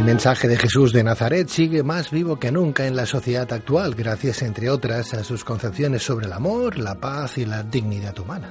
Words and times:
El 0.00 0.06
mensaje 0.06 0.48
de 0.48 0.56
Jesús 0.56 0.94
de 0.94 1.04
Nazaret 1.04 1.50
sigue 1.50 1.82
más 1.82 2.10
vivo 2.10 2.38
que 2.38 2.50
nunca 2.50 2.86
en 2.86 2.96
la 2.96 3.04
sociedad 3.04 3.52
actual, 3.52 3.94
gracias, 3.94 4.40
entre 4.40 4.70
otras, 4.70 5.12
a 5.12 5.22
sus 5.24 5.44
concepciones 5.44 6.02
sobre 6.02 6.24
el 6.24 6.32
amor, 6.32 6.78
la 6.78 6.98
paz 6.98 7.36
y 7.36 7.44
la 7.44 7.62
dignidad 7.64 8.18
humana. 8.18 8.50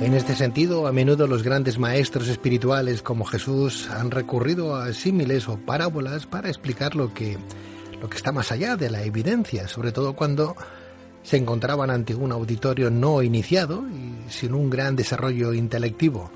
En 0.00 0.14
este 0.14 0.34
sentido, 0.34 0.86
a 0.86 0.92
menudo 0.92 1.26
los 1.26 1.42
grandes 1.42 1.78
maestros 1.78 2.28
espirituales 2.28 3.02
como 3.02 3.26
Jesús 3.26 3.90
han 3.90 4.10
recurrido 4.10 4.74
a 4.74 4.94
símiles 4.94 5.46
o 5.46 5.58
parábolas 5.58 6.24
para 6.24 6.48
explicar 6.48 6.96
lo 6.96 7.12
que, 7.12 7.36
lo 8.00 8.08
que 8.08 8.16
está 8.16 8.32
más 8.32 8.50
allá 8.50 8.76
de 8.76 8.88
la 8.88 9.02
evidencia, 9.02 9.68
sobre 9.68 9.92
todo 9.92 10.14
cuando 10.14 10.56
se 11.22 11.36
encontraban 11.36 11.90
ante 11.90 12.14
un 12.14 12.32
auditorio 12.32 12.88
no 12.88 13.20
iniciado 13.20 13.84
y 13.90 14.30
sin 14.30 14.54
un 14.54 14.70
gran 14.70 14.96
desarrollo 14.96 15.52
intelectivo. 15.52 16.30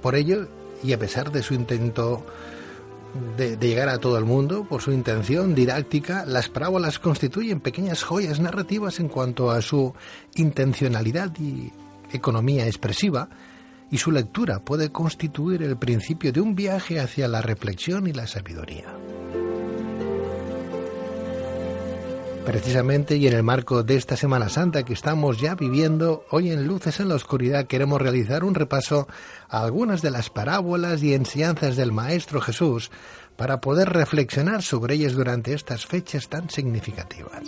Por 0.00 0.14
ello, 0.14 0.46
y 0.82 0.92
a 0.92 0.98
pesar 0.98 1.30
de 1.30 1.42
su 1.42 1.54
intento 1.54 2.24
de, 3.36 3.56
llegar 3.56 3.88
a 3.88 3.98
todo 3.98 4.18
el 4.18 4.24
mundo, 4.24 4.64
por 4.64 4.82
su 4.82 4.92
intención 4.92 5.54
didáctica, 5.54 6.24
las 6.26 6.48
parábolas 6.48 6.98
constituyen 6.98 7.60
pequeñas 7.60 8.02
joyas 8.02 8.40
narrativas 8.40 9.00
en 9.00 9.08
cuanto 9.08 9.50
a 9.50 9.62
su 9.62 9.94
intencionalidad 10.34 11.32
y 11.38 11.72
economía 12.12 12.66
expresiva, 12.66 13.28
y 13.90 13.98
su 13.98 14.12
lectura 14.12 14.60
puede 14.60 14.92
constituir 14.92 15.62
el 15.62 15.76
principio 15.76 16.32
de 16.32 16.40
un 16.40 16.54
viaje 16.54 17.00
hacia 17.00 17.26
la 17.26 17.42
reflexión 17.42 18.06
y 18.06 18.12
la 18.12 18.26
sabiduría. 18.28 18.94
Precisamente 22.50 23.14
y 23.14 23.28
en 23.28 23.34
el 23.34 23.44
marco 23.44 23.84
de 23.84 23.94
esta 23.94 24.16
Semana 24.16 24.48
Santa 24.48 24.82
que 24.82 24.92
estamos 24.92 25.40
ya 25.40 25.54
viviendo, 25.54 26.24
hoy 26.30 26.50
en 26.50 26.66
Luces 26.66 26.98
en 26.98 27.08
la 27.08 27.14
Oscuridad 27.14 27.68
queremos 27.68 28.02
realizar 28.02 28.42
un 28.42 28.56
repaso 28.56 29.06
a 29.48 29.62
algunas 29.62 30.02
de 30.02 30.10
las 30.10 30.30
parábolas 30.30 31.00
y 31.04 31.14
enseñanzas 31.14 31.76
del 31.76 31.92
Maestro 31.92 32.40
Jesús 32.40 32.90
para 33.36 33.60
poder 33.60 33.90
reflexionar 33.90 34.62
sobre 34.62 34.96
ellas 34.96 35.12
durante 35.12 35.54
estas 35.54 35.86
fechas 35.86 36.28
tan 36.28 36.50
significativas. 36.50 37.44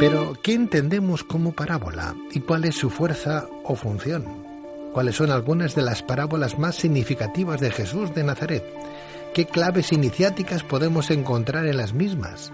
Pero, 0.00 0.32
¿qué 0.42 0.54
entendemos 0.54 1.22
como 1.22 1.52
parábola 1.52 2.16
y 2.32 2.40
cuál 2.40 2.64
es 2.64 2.74
su 2.74 2.90
fuerza 2.90 3.46
o 3.62 3.76
función? 3.76 4.49
Cuáles 4.92 5.16
son 5.16 5.30
algunas 5.30 5.74
de 5.74 5.82
las 5.82 6.02
parábolas 6.02 6.58
más 6.58 6.76
significativas 6.76 7.60
de 7.60 7.70
Jesús 7.70 8.14
de 8.14 8.24
Nazaret, 8.24 8.64
qué 9.34 9.46
claves 9.46 9.92
iniciáticas 9.92 10.62
podemos 10.62 11.10
encontrar 11.10 11.66
en 11.66 11.76
las 11.76 11.94
mismas, 11.94 12.52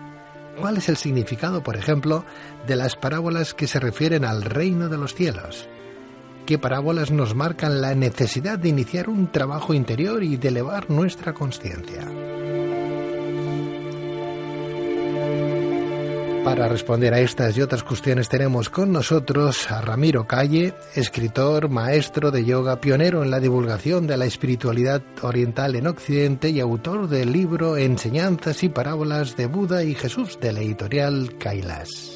cuál 0.60 0.76
es 0.76 0.88
el 0.88 0.96
significado, 0.96 1.62
por 1.62 1.76
ejemplo, 1.76 2.24
de 2.66 2.76
las 2.76 2.96
parábolas 2.96 3.54
que 3.54 3.66
se 3.66 3.80
refieren 3.80 4.24
al 4.24 4.42
reino 4.42 4.88
de 4.88 4.98
los 4.98 5.14
cielos, 5.14 5.68
qué 6.46 6.58
parábolas 6.58 7.10
nos 7.10 7.34
marcan 7.34 7.80
la 7.80 7.94
necesidad 7.94 8.58
de 8.58 8.68
iniciar 8.68 9.08
un 9.08 9.30
trabajo 9.30 9.74
interior 9.74 10.22
y 10.22 10.36
de 10.36 10.48
elevar 10.48 10.90
nuestra 10.90 11.34
conciencia. 11.34 12.25
Para 16.46 16.68
responder 16.68 17.12
a 17.12 17.18
estas 17.18 17.58
y 17.58 17.60
otras 17.60 17.82
cuestiones 17.82 18.28
tenemos 18.28 18.70
con 18.70 18.92
nosotros 18.92 19.68
a 19.68 19.80
Ramiro 19.80 20.28
Calle, 20.28 20.74
escritor, 20.94 21.68
maestro 21.68 22.30
de 22.30 22.44
yoga, 22.44 22.80
pionero 22.80 23.24
en 23.24 23.32
la 23.32 23.40
divulgación 23.40 24.06
de 24.06 24.16
la 24.16 24.26
espiritualidad 24.26 25.02
oriental 25.22 25.74
en 25.74 25.88
Occidente 25.88 26.50
y 26.50 26.60
autor 26.60 27.08
del 27.08 27.32
libro 27.32 27.76
Enseñanzas 27.76 28.62
y 28.62 28.68
Parábolas 28.68 29.36
de 29.36 29.46
Buda 29.46 29.82
y 29.82 29.96
Jesús 29.96 30.38
de 30.40 30.52
la 30.52 30.60
editorial 30.60 31.36
Kailas. 31.36 32.15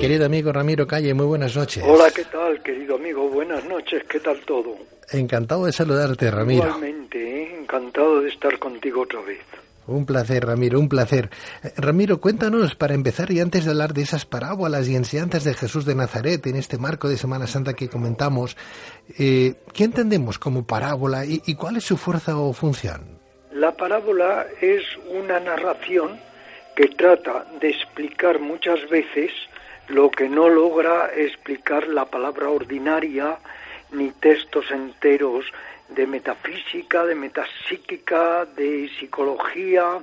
Querido 0.00 0.24
amigo 0.24 0.50
Ramiro 0.50 0.86
Calle, 0.86 1.12
muy 1.12 1.26
buenas 1.26 1.54
noches. 1.54 1.84
Hola, 1.86 2.10
¿qué 2.10 2.24
tal, 2.24 2.62
querido 2.62 2.96
amigo? 2.96 3.28
Buenas 3.28 3.62
noches, 3.66 4.02
¿qué 4.08 4.18
tal 4.18 4.40
todo? 4.46 4.74
Encantado 5.12 5.66
de 5.66 5.72
saludarte, 5.72 6.30
Ramiro. 6.30 6.64
Igualmente, 6.64 7.42
¿eh? 7.42 7.58
encantado 7.60 8.22
de 8.22 8.30
estar 8.30 8.58
contigo 8.58 9.02
otra 9.02 9.20
vez. 9.20 9.40
Un 9.86 10.06
placer, 10.06 10.46
Ramiro, 10.46 10.80
un 10.80 10.88
placer. 10.88 11.28
Eh, 11.62 11.72
Ramiro, 11.76 12.18
cuéntanos, 12.18 12.74
para 12.76 12.94
empezar 12.94 13.30
y 13.30 13.40
antes 13.40 13.66
de 13.66 13.72
hablar 13.72 13.92
de 13.92 14.00
esas 14.00 14.24
parábolas 14.24 14.88
y 14.88 14.96
enseñanzas 14.96 15.44
de 15.44 15.52
Jesús 15.52 15.84
de 15.84 15.94
Nazaret 15.94 16.46
en 16.46 16.56
este 16.56 16.78
marco 16.78 17.06
de 17.06 17.18
Semana 17.18 17.46
Santa 17.46 17.74
que 17.74 17.90
comentamos, 17.90 18.56
eh, 19.18 19.54
¿qué 19.74 19.84
entendemos 19.84 20.38
como 20.38 20.66
parábola 20.66 21.26
y, 21.26 21.42
y 21.44 21.56
cuál 21.56 21.76
es 21.76 21.84
su 21.84 21.98
fuerza 21.98 22.38
o 22.38 22.54
función? 22.54 23.18
La 23.52 23.76
parábola 23.76 24.46
es 24.62 24.82
una 25.10 25.40
narración 25.40 26.18
que 26.74 26.88
trata 26.88 27.44
de 27.60 27.68
explicar 27.68 28.40
muchas 28.40 28.88
veces 28.88 29.30
lo 29.90 30.10
que 30.10 30.28
no 30.28 30.48
logra 30.48 31.10
explicar 31.14 31.88
la 31.88 32.04
palabra 32.04 32.48
ordinaria 32.48 33.38
ni 33.90 34.10
textos 34.12 34.70
enteros 34.70 35.52
de 35.88 36.06
metafísica, 36.06 37.04
de 37.04 37.16
metapsíquica, 37.16 38.44
de 38.44 38.88
psicología, 38.98 40.02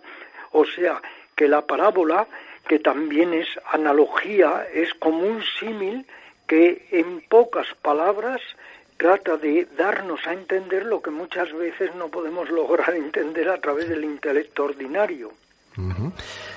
o 0.51 0.65
sea, 0.65 1.01
que 1.35 1.47
la 1.47 1.65
parábola, 1.65 2.27
que 2.67 2.79
también 2.79 3.33
es 3.33 3.47
analogía, 3.71 4.67
es 4.73 4.93
como 4.95 5.19
un 5.19 5.41
símil 5.57 6.05
que 6.47 6.87
en 6.91 7.21
pocas 7.21 7.67
palabras 7.81 8.41
trata 8.97 9.37
de 9.37 9.67
darnos 9.77 10.25
a 10.27 10.33
entender 10.33 10.85
lo 10.85 11.01
que 11.01 11.11
muchas 11.11 11.53
veces 11.53 11.95
no 11.95 12.09
podemos 12.09 12.49
lograr 12.59 12.93
entender 12.93 13.47
a 13.47 13.61
través 13.61 13.87
del 13.87 14.03
intelecto 14.03 14.65
ordinario. 14.65 15.31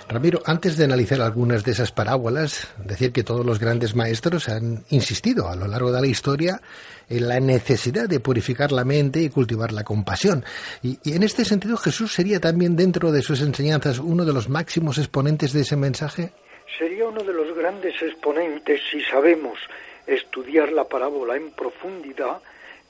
Ramiro, 0.09 0.41
antes 0.47 0.77
de 0.77 0.85
analizar 0.85 1.21
algunas 1.21 1.63
de 1.63 1.73
esas 1.73 1.93
parábolas, 1.93 2.73
decir 2.83 3.13
que 3.13 3.23
todos 3.23 3.45
los 3.45 3.59
grandes 3.59 3.95
maestros 3.95 4.49
han 4.49 4.85
insistido 4.89 5.49
a 5.49 5.57
lo 5.57 5.67
largo 5.67 5.93
de 5.93 6.01
la 6.01 6.07
historia 6.07 6.61
en 7.09 7.29
la 7.29 7.39
necesidad 7.39 8.09
de 8.09 8.21
purificar 8.21 8.73
la 8.73 8.85
mente 8.85 9.21
y 9.21 9.29
cultivar 9.29 9.73
la 9.73 9.85
compasión. 9.85 10.45
Y, 10.83 10.99
en 11.13 11.23
este 11.23 11.45
sentido, 11.45 11.77
Jesús 11.77 12.15
sería 12.15 12.41
también 12.41 12.77
dentro 12.77 13.13
de 13.13 13.21
sus 13.21 13.43
enseñanzas 13.43 13.99
uno 13.99 14.25
de 14.25 14.33
los 14.33 14.49
máximos 14.49 14.97
exponentes 14.97 15.53
de 15.53 15.61
ese 15.63 15.77
mensaje. 15.77 16.33
Sería 16.79 17.07
uno 17.07 17.23
de 17.23 17.35
los 17.35 17.55
grandes 17.55 18.01
exponentes 18.01 18.81
si 18.91 19.03
sabemos 19.03 19.59
estudiar 20.07 20.73
la 20.73 20.85
parábola 20.85 21.37
en 21.37 21.51
profundidad 21.51 22.39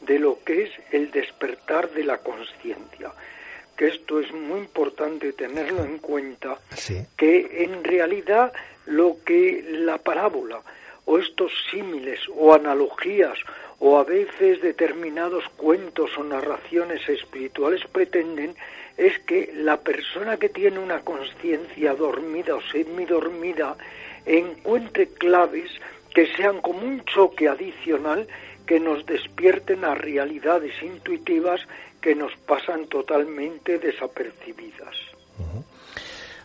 de 0.00 0.19
lo 0.19 0.38
que 0.44 0.64
es 0.64 0.70
el 0.93 1.10
despertar 1.10 1.90
de 1.90 2.05
la 2.05 2.19
conciencia 2.19 3.12
que 3.81 3.88
esto 3.88 4.21
es 4.21 4.31
muy 4.35 4.59
importante 4.59 5.32
tenerlo 5.32 5.82
en 5.82 5.97
cuenta, 5.97 6.59
que 7.17 7.65
en 7.65 7.82
realidad 7.82 8.53
lo 8.85 9.17
que 9.25 9.65
la 9.71 9.97
parábola 9.97 10.61
o 11.06 11.17
estos 11.17 11.50
símiles 11.71 12.21
o 12.37 12.53
analogías 12.53 13.38
o 13.79 13.97
a 13.97 14.05
veces 14.05 14.61
determinados 14.61 15.49
cuentos 15.56 16.11
o 16.19 16.23
narraciones 16.23 17.09
espirituales 17.09 17.81
pretenden 17.91 18.55
es 18.99 19.19
que 19.21 19.50
la 19.55 19.79
persona 19.79 20.37
que 20.37 20.50
tiene 20.50 20.79
una 20.79 21.00
conciencia 21.00 21.94
dormida 21.94 22.56
o 22.56 22.61
semidormida 22.61 23.79
encuentre 24.27 25.09
claves 25.09 25.71
que 26.15 26.27
sean 26.37 26.61
como 26.61 26.81
un 26.81 27.03
choque 27.06 27.49
adicional 27.49 28.29
que 28.67 28.79
nos 28.79 29.06
despierten 29.06 29.87
a 29.87 29.94
realidades 29.94 30.75
intuitivas 30.82 31.62
que 32.00 32.14
nos 32.14 32.32
pasan 32.47 32.87
totalmente 32.87 33.79
desapercibidas. 33.79 34.94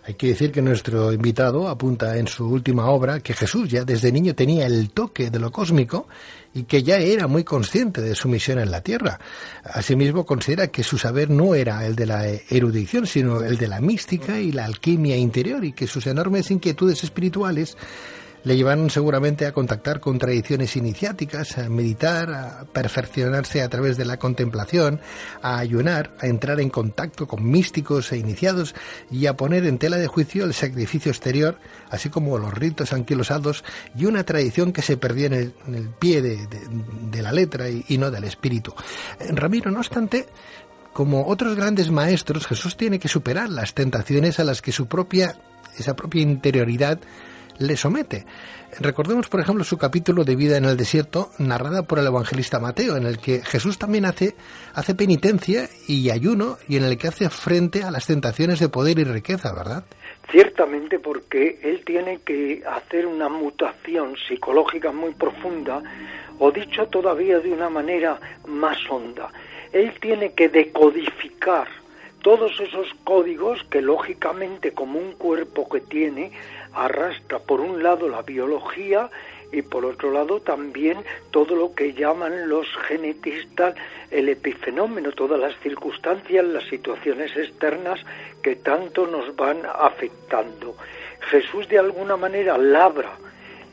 Hay 0.07 0.13
que 0.13 0.28
decir 0.28 0.52
que 0.52 0.62
nuestro 0.62 1.12
invitado 1.12 1.68
apunta 1.68 2.16
en 2.18 2.28
su 2.28 2.48
última 2.48 2.90
obra 2.90 3.22
que 3.22 3.34
Jesús 3.34 3.72
ya 3.72 3.84
desde 3.84 4.12
niño 4.12 4.36
tenía 4.36 4.68
el 4.68 4.92
toque 4.92 5.31
de 5.31 5.40
lo 5.40 5.52
cósmico 5.52 6.07
y 6.54 6.63
que 6.63 6.84
ya 6.84 6.98
era 6.98 7.25
muy 7.25 7.44
consciente 7.44 8.02
de 8.02 8.13
su 8.13 8.30
misión 8.30 8.60
en 8.60 8.69
la 8.69 8.81
Tierra. 8.81 9.19
Asimismo, 9.63 10.24
considera 10.24 10.68
que 10.68 10.84
su 10.84 11.00
saber 11.00 11.31
no 11.31 11.56
era 11.56 11.84
el 11.88 11.96
de 11.96 12.06
la 12.06 12.28
erudición, 12.28 13.08
sino 13.08 13.42
el 13.42 13.58
de 13.58 13.68
la 13.68 13.81
mística 13.81 14.40
y 14.40 14.51
la 14.51 14.66
alquimia 14.66 15.18
interior 15.18 15.66
y 15.66 15.74
que 15.74 15.88
sus 15.88 16.06
enormes 16.06 16.51
inquietudes 16.51 17.04
espirituales 17.04 17.75
le 18.45 18.56
llevaron 18.56 18.89
seguramente 18.89 19.45
a 19.45 19.51
contactar 19.51 20.00
con 20.00 20.19
tradiciones 20.19 20.75
iniciáticas, 20.75 21.57
a 21.57 21.68
meditar, 21.68 22.31
a 22.31 22.65
perfeccionarse 22.71 23.62
a 23.62 23.69
través 23.69 23.97
de 23.97 24.06
la 24.06 24.18
contemplación, 24.18 25.01
a 25.42 25.57
ayunar, 25.57 26.15
a 26.21 26.27
entrar 26.27 26.59
en 26.59 26.69
contacto 26.69 27.27
con 27.27 27.44
místicos 27.44 28.12
e 28.12 28.18
iniciados 28.18 28.75
y 29.12 29.25
a 29.25 29.36
poner 29.36 29.65
en 29.65 29.80
tela 29.80 29.97
de 29.97 30.07
juicio 30.07 30.45
el 30.45 30.53
sacrificio 30.53 31.12
exterior, 31.12 31.57
así 31.89 32.09
como 32.09 32.38
los 32.38 32.53
ritos 32.53 32.94
anquilosados 32.94 33.63
y 33.97 34.06
una 34.06 34.24
tradición 34.24 34.71
que 34.71 34.83
se 34.83 34.95
perdía 34.95 35.25
en 35.25 35.33
el, 35.33 35.89
pie 36.00 36.21
de, 36.21 37.21
la 37.21 37.31
letra 37.31 37.68
y, 37.68 37.83
y 37.88 37.98
no 37.98 38.12
del 38.12 38.25
espíritu. 38.25 38.74
Eh, 39.19 39.30
Ramiro, 39.31 39.71
no 39.71 39.80
obstante, 39.80 40.27
como 40.94 41.25
otros 41.27 41.56
grandes 41.56 41.89
maestros, 41.89 42.45
Jesús 42.45 42.77
tiene 42.77 43.00
que 43.00 43.07
superar 43.07 43.50
las 43.50 43.74
tentaciones 43.74 44.39
a 44.39 44.44
las 44.44 44.62
que 44.62 44.71
su 44.71 44.86
propia, 44.86 45.36
esa 45.77 45.95
propia 45.95 46.21
interioridad 46.21 47.00
le 47.60 47.78
somete. 47.78 48.25
Recordemos, 48.80 49.28
por 49.28 49.40
ejemplo, 49.40 49.63
su 49.63 49.78
capítulo 49.78 50.24
de 50.24 50.36
vida 50.36 50.57
en 50.57 50.66
el 50.66 50.78
desierto, 50.78 51.30
narrada 51.40 51.84
por 51.84 52.00
el 52.00 52.07
evangelista 52.07 52.60
Mateo, 52.60 52.98
en 52.98 53.06
el 53.06 53.19
que 53.19 53.42
Jesús 53.42 53.78
también 53.78 54.06
hace, 54.06 54.36
hace 54.74 54.96
penitencia 54.96 55.69
y 55.88 56.10
ayuno 56.10 56.57
y 56.68 56.78
en 56.78 56.84
el 56.84 56.98
que 56.98 57.07
hace 57.07 57.30
frente 57.30 57.84
a 57.84 57.92
las 57.92 58.07
tentaciones 58.07 58.60
de 58.60 58.69
poder 58.69 59.00
y 59.00 59.04
riqueza, 59.04 59.54
¿verdad? 59.54 59.86
Ciertamente 60.31 61.00
porque 61.00 61.60
él 61.63 61.84
tiene 61.86 62.19
que 62.25 62.63
hacer 62.68 63.06
una 63.06 63.30
mutación 63.30 64.16
psicológica 64.28 64.92
muy 64.92 65.13
profunda, 65.13 65.81
o 66.40 66.51
dicho 66.51 66.88
todavía 66.88 67.40
de 67.40 67.51
una 67.51 67.69
manera 67.69 68.19
más 68.48 68.78
honda, 68.90 69.31
él 69.72 69.94
tiene 70.01 70.34
que 70.34 70.50
decodificar 70.50 71.68
todos 72.25 72.60
esos 72.60 72.88
códigos 73.04 73.63
que 73.69 73.81
lógicamente 73.81 74.72
como 74.72 74.98
un 74.98 75.12
cuerpo 75.12 75.69
que 75.69 75.81
tiene 75.81 76.31
arrastra 76.75 77.39
por 77.39 77.62
un 77.62 77.81
lado 77.81 78.10
la 78.10 78.22
biología 78.22 79.10
y 79.51 79.62
por 79.62 79.86
otro 79.86 80.12
lado 80.12 80.42
también 80.42 80.98
todo 81.31 81.56
lo 81.56 81.74
que 81.74 81.94
llaman 81.94 82.50
los 82.50 82.68
genetistas 82.88 83.75
el 84.12 84.30
epifenómeno, 84.30 85.12
todas 85.12 85.39
las 85.39 85.57
circunstancias, 85.60 86.45
las 86.45 86.66
situaciones 86.66 87.36
externas 87.36 88.00
que 88.42 88.56
tanto 88.57 89.07
nos 89.07 89.36
van 89.36 89.60
afectando. 89.66 90.75
Jesús 91.31 91.68
de 91.69 91.80
alguna 91.80 92.18
manera 92.18 92.57
labra 92.57 93.18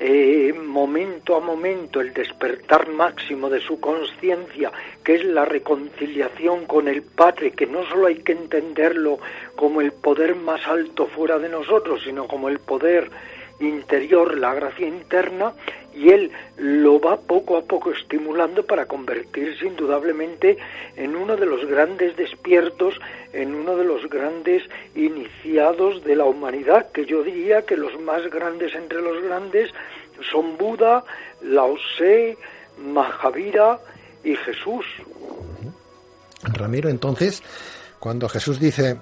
eh, 0.04 0.52
momento 0.52 1.36
a 1.36 1.40
momento 1.40 2.00
el 2.00 2.12
despertar 2.12 2.88
máximo 2.88 3.48
de 3.48 3.60
su 3.60 3.78
conciencia, 3.78 4.72
que 5.04 5.14
es 5.14 5.24
la 5.24 5.44
reconciliación 5.44 6.66
con 6.66 6.88
el 6.88 7.02
Padre, 7.02 7.52
que 7.52 7.66
no 7.68 7.84
solo 7.86 8.08
hay 8.08 8.16
que 8.16 8.32
entenderlo 8.32 9.20
como 9.54 9.80
el 9.80 9.92
poder 9.92 10.34
más 10.34 10.66
alto 10.66 11.06
fuera 11.06 11.38
de 11.38 11.48
nosotros, 11.48 12.02
sino 12.02 12.26
como 12.26 12.48
el 12.48 12.58
poder 12.58 13.10
interior, 13.60 14.36
la 14.38 14.54
gracia 14.54 14.88
interna, 14.88 15.52
y 15.94 16.10
él 16.10 16.30
lo 16.56 17.00
va 17.00 17.20
poco 17.20 17.56
a 17.56 17.62
poco 17.62 17.92
estimulando 17.92 18.64
para 18.64 18.86
convertirse 18.86 19.66
indudablemente 19.66 20.56
en 20.96 21.16
uno 21.16 21.36
de 21.36 21.46
los 21.46 21.64
grandes 21.66 22.16
despiertos, 22.16 22.94
en 23.32 23.54
uno 23.54 23.76
de 23.76 23.84
los 23.84 24.08
grandes 24.08 24.62
iniciados 24.94 26.02
de 26.04 26.16
la 26.16 26.24
humanidad, 26.24 26.90
que 26.92 27.04
yo 27.04 27.22
diría 27.22 27.62
que 27.62 27.76
los 27.76 27.98
más 28.00 28.22
grandes 28.30 28.74
entre 28.74 29.00
los 29.00 29.22
grandes 29.22 29.70
son 30.30 30.56
Buda, 30.56 31.04
Lao 31.42 31.76
Tse, 31.76 32.36
Mahavira 32.78 33.78
y 34.24 34.36
Jesús. 34.36 34.86
Ramiro, 36.42 36.88
entonces, 36.88 37.42
cuando 37.98 38.28
Jesús 38.28 38.58
dice 38.58 38.96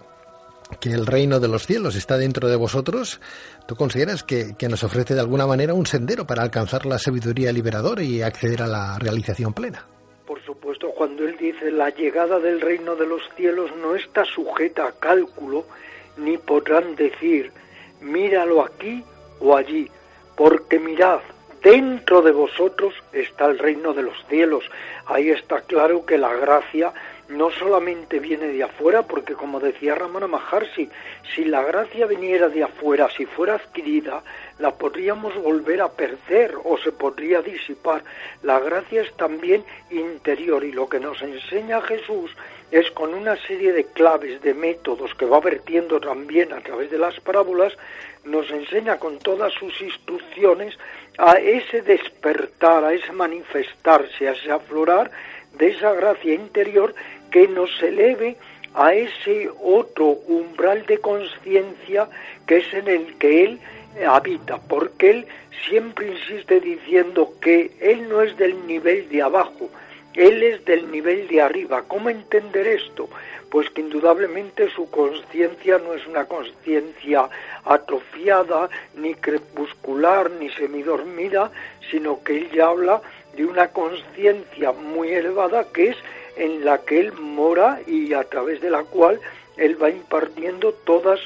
que 0.78 0.90
el 0.90 1.06
reino 1.06 1.40
de 1.40 1.48
los 1.48 1.66
cielos 1.66 1.96
está 1.96 2.16
dentro 2.16 2.48
de 2.48 2.56
vosotros, 2.56 3.20
¿tú 3.66 3.76
consideras 3.76 4.22
que, 4.22 4.54
nos 4.68 4.84
ofrece 4.84 5.14
de 5.14 5.20
alguna 5.20 5.46
manera 5.46 5.74
un 5.74 5.86
sendero 5.86 6.26
para 6.26 6.42
alcanzar 6.42 6.86
la 6.86 6.98
sabiduría 6.98 7.52
liberadora 7.52 8.02
y 8.02 8.22
acceder 8.22 8.62
a 8.62 8.66
la 8.66 8.98
realización 8.98 9.52
plena? 9.52 9.84
Por 10.26 10.42
supuesto, 10.44 10.90
cuando 10.90 11.24
él 11.26 11.36
dice 11.38 11.70
la 11.70 11.90
llegada 11.90 12.38
del 12.38 12.60
reino 12.60 12.94
de 12.94 13.06
los 13.06 13.22
cielos 13.36 13.70
no 13.80 13.96
está 13.96 14.24
sujeta 14.24 14.86
a 14.86 14.92
cálculo, 14.92 15.66
ni 16.16 16.38
podrán 16.38 16.94
decir, 16.94 17.50
míralo 18.00 18.62
aquí 18.62 19.02
o 19.40 19.56
allí, 19.56 19.90
porque 20.36 20.78
mirad, 20.78 21.20
dentro 21.62 22.22
de 22.22 22.32
vosotros 22.32 22.94
está 23.12 23.46
el 23.46 23.58
reino 23.58 23.92
de 23.92 24.02
los 24.02 24.16
cielos. 24.28 24.64
Ahí 25.06 25.30
está 25.30 25.60
claro 25.62 26.06
que 26.06 26.18
la 26.18 26.32
gracia 26.34 26.92
no 27.30 27.50
solamente 27.50 28.18
viene 28.18 28.48
de 28.48 28.64
afuera, 28.64 29.02
porque 29.02 29.34
como 29.34 29.60
decía 29.60 29.94
Ramana 29.94 30.26
Maharshi, 30.26 30.90
si 31.34 31.44
la 31.44 31.62
gracia 31.62 32.06
viniera 32.06 32.48
de 32.48 32.64
afuera, 32.64 33.08
si 33.16 33.24
fuera 33.24 33.54
adquirida, 33.54 34.22
la 34.58 34.74
podríamos 34.74 35.34
volver 35.36 35.80
a 35.80 35.92
perder 35.92 36.54
o 36.64 36.76
se 36.78 36.90
podría 36.92 37.40
disipar. 37.40 38.02
La 38.42 38.58
gracia 38.58 39.02
es 39.02 39.12
también 39.16 39.64
interior 39.90 40.64
y 40.64 40.72
lo 40.72 40.88
que 40.88 40.98
nos 40.98 41.22
enseña 41.22 41.80
Jesús 41.82 42.34
es 42.72 42.90
con 42.92 43.14
una 43.14 43.36
serie 43.36 43.72
de 43.72 43.84
claves, 43.84 44.40
de 44.42 44.54
métodos 44.54 45.14
que 45.14 45.26
va 45.26 45.40
vertiendo 45.40 46.00
también 46.00 46.52
a 46.52 46.60
través 46.60 46.90
de 46.90 46.98
las 46.98 47.18
parábolas, 47.20 47.76
nos 48.24 48.50
enseña 48.50 48.98
con 48.98 49.18
todas 49.18 49.52
sus 49.54 49.80
instrucciones 49.80 50.78
a 51.18 51.34
ese 51.34 51.82
despertar, 51.82 52.84
a 52.84 52.92
ese 52.92 53.12
manifestarse, 53.12 54.28
a 54.28 54.32
ese 54.32 54.52
aflorar 54.52 55.10
de 55.52 55.68
esa 55.68 55.92
gracia 55.94 56.34
interior 56.34 56.94
que 57.30 57.48
nos 57.48 57.70
eleve 57.82 58.36
a 58.74 58.94
ese 58.94 59.50
otro 59.62 60.06
umbral 60.28 60.86
de 60.86 60.98
conciencia 60.98 62.08
que 62.46 62.58
es 62.58 62.74
en 62.74 62.88
el 62.88 63.16
que 63.18 63.44
Él 63.44 63.60
habita, 64.06 64.58
porque 64.58 65.10
Él 65.10 65.26
siempre 65.68 66.12
insiste 66.12 66.60
diciendo 66.60 67.34
que 67.40 67.72
Él 67.80 68.08
no 68.08 68.22
es 68.22 68.36
del 68.36 68.66
nivel 68.66 69.08
de 69.08 69.22
abajo, 69.22 69.68
Él 70.14 70.42
es 70.42 70.64
del 70.64 70.90
nivel 70.90 71.26
de 71.28 71.42
arriba. 71.42 71.82
¿Cómo 71.88 72.08
entender 72.10 72.66
esto? 72.66 73.08
Pues 73.50 73.68
que 73.70 73.80
indudablemente 73.80 74.70
su 74.70 74.88
conciencia 74.90 75.78
no 75.78 75.94
es 75.94 76.06
una 76.06 76.26
conciencia 76.26 77.28
atrofiada, 77.64 78.70
ni 78.94 79.14
crepuscular, 79.14 80.30
ni 80.30 80.48
semidormida, 80.50 81.50
sino 81.90 82.22
que 82.22 82.38
Él 82.38 82.50
ya 82.52 82.68
habla 82.68 83.02
de 83.36 83.44
una 83.44 83.68
conciencia 83.68 84.72
muy 84.72 85.10
elevada 85.10 85.64
que 85.72 85.90
es 85.90 85.96
en 86.40 86.64
la 86.64 86.78
que 86.78 86.98
Él 87.00 87.12
mora 87.12 87.80
y 87.86 88.14
a 88.14 88.24
través 88.24 88.60
de 88.60 88.70
la 88.70 88.82
cual 88.84 89.20
Él 89.56 89.80
va 89.80 89.90
impartiendo 89.90 90.72
todas 90.72 91.20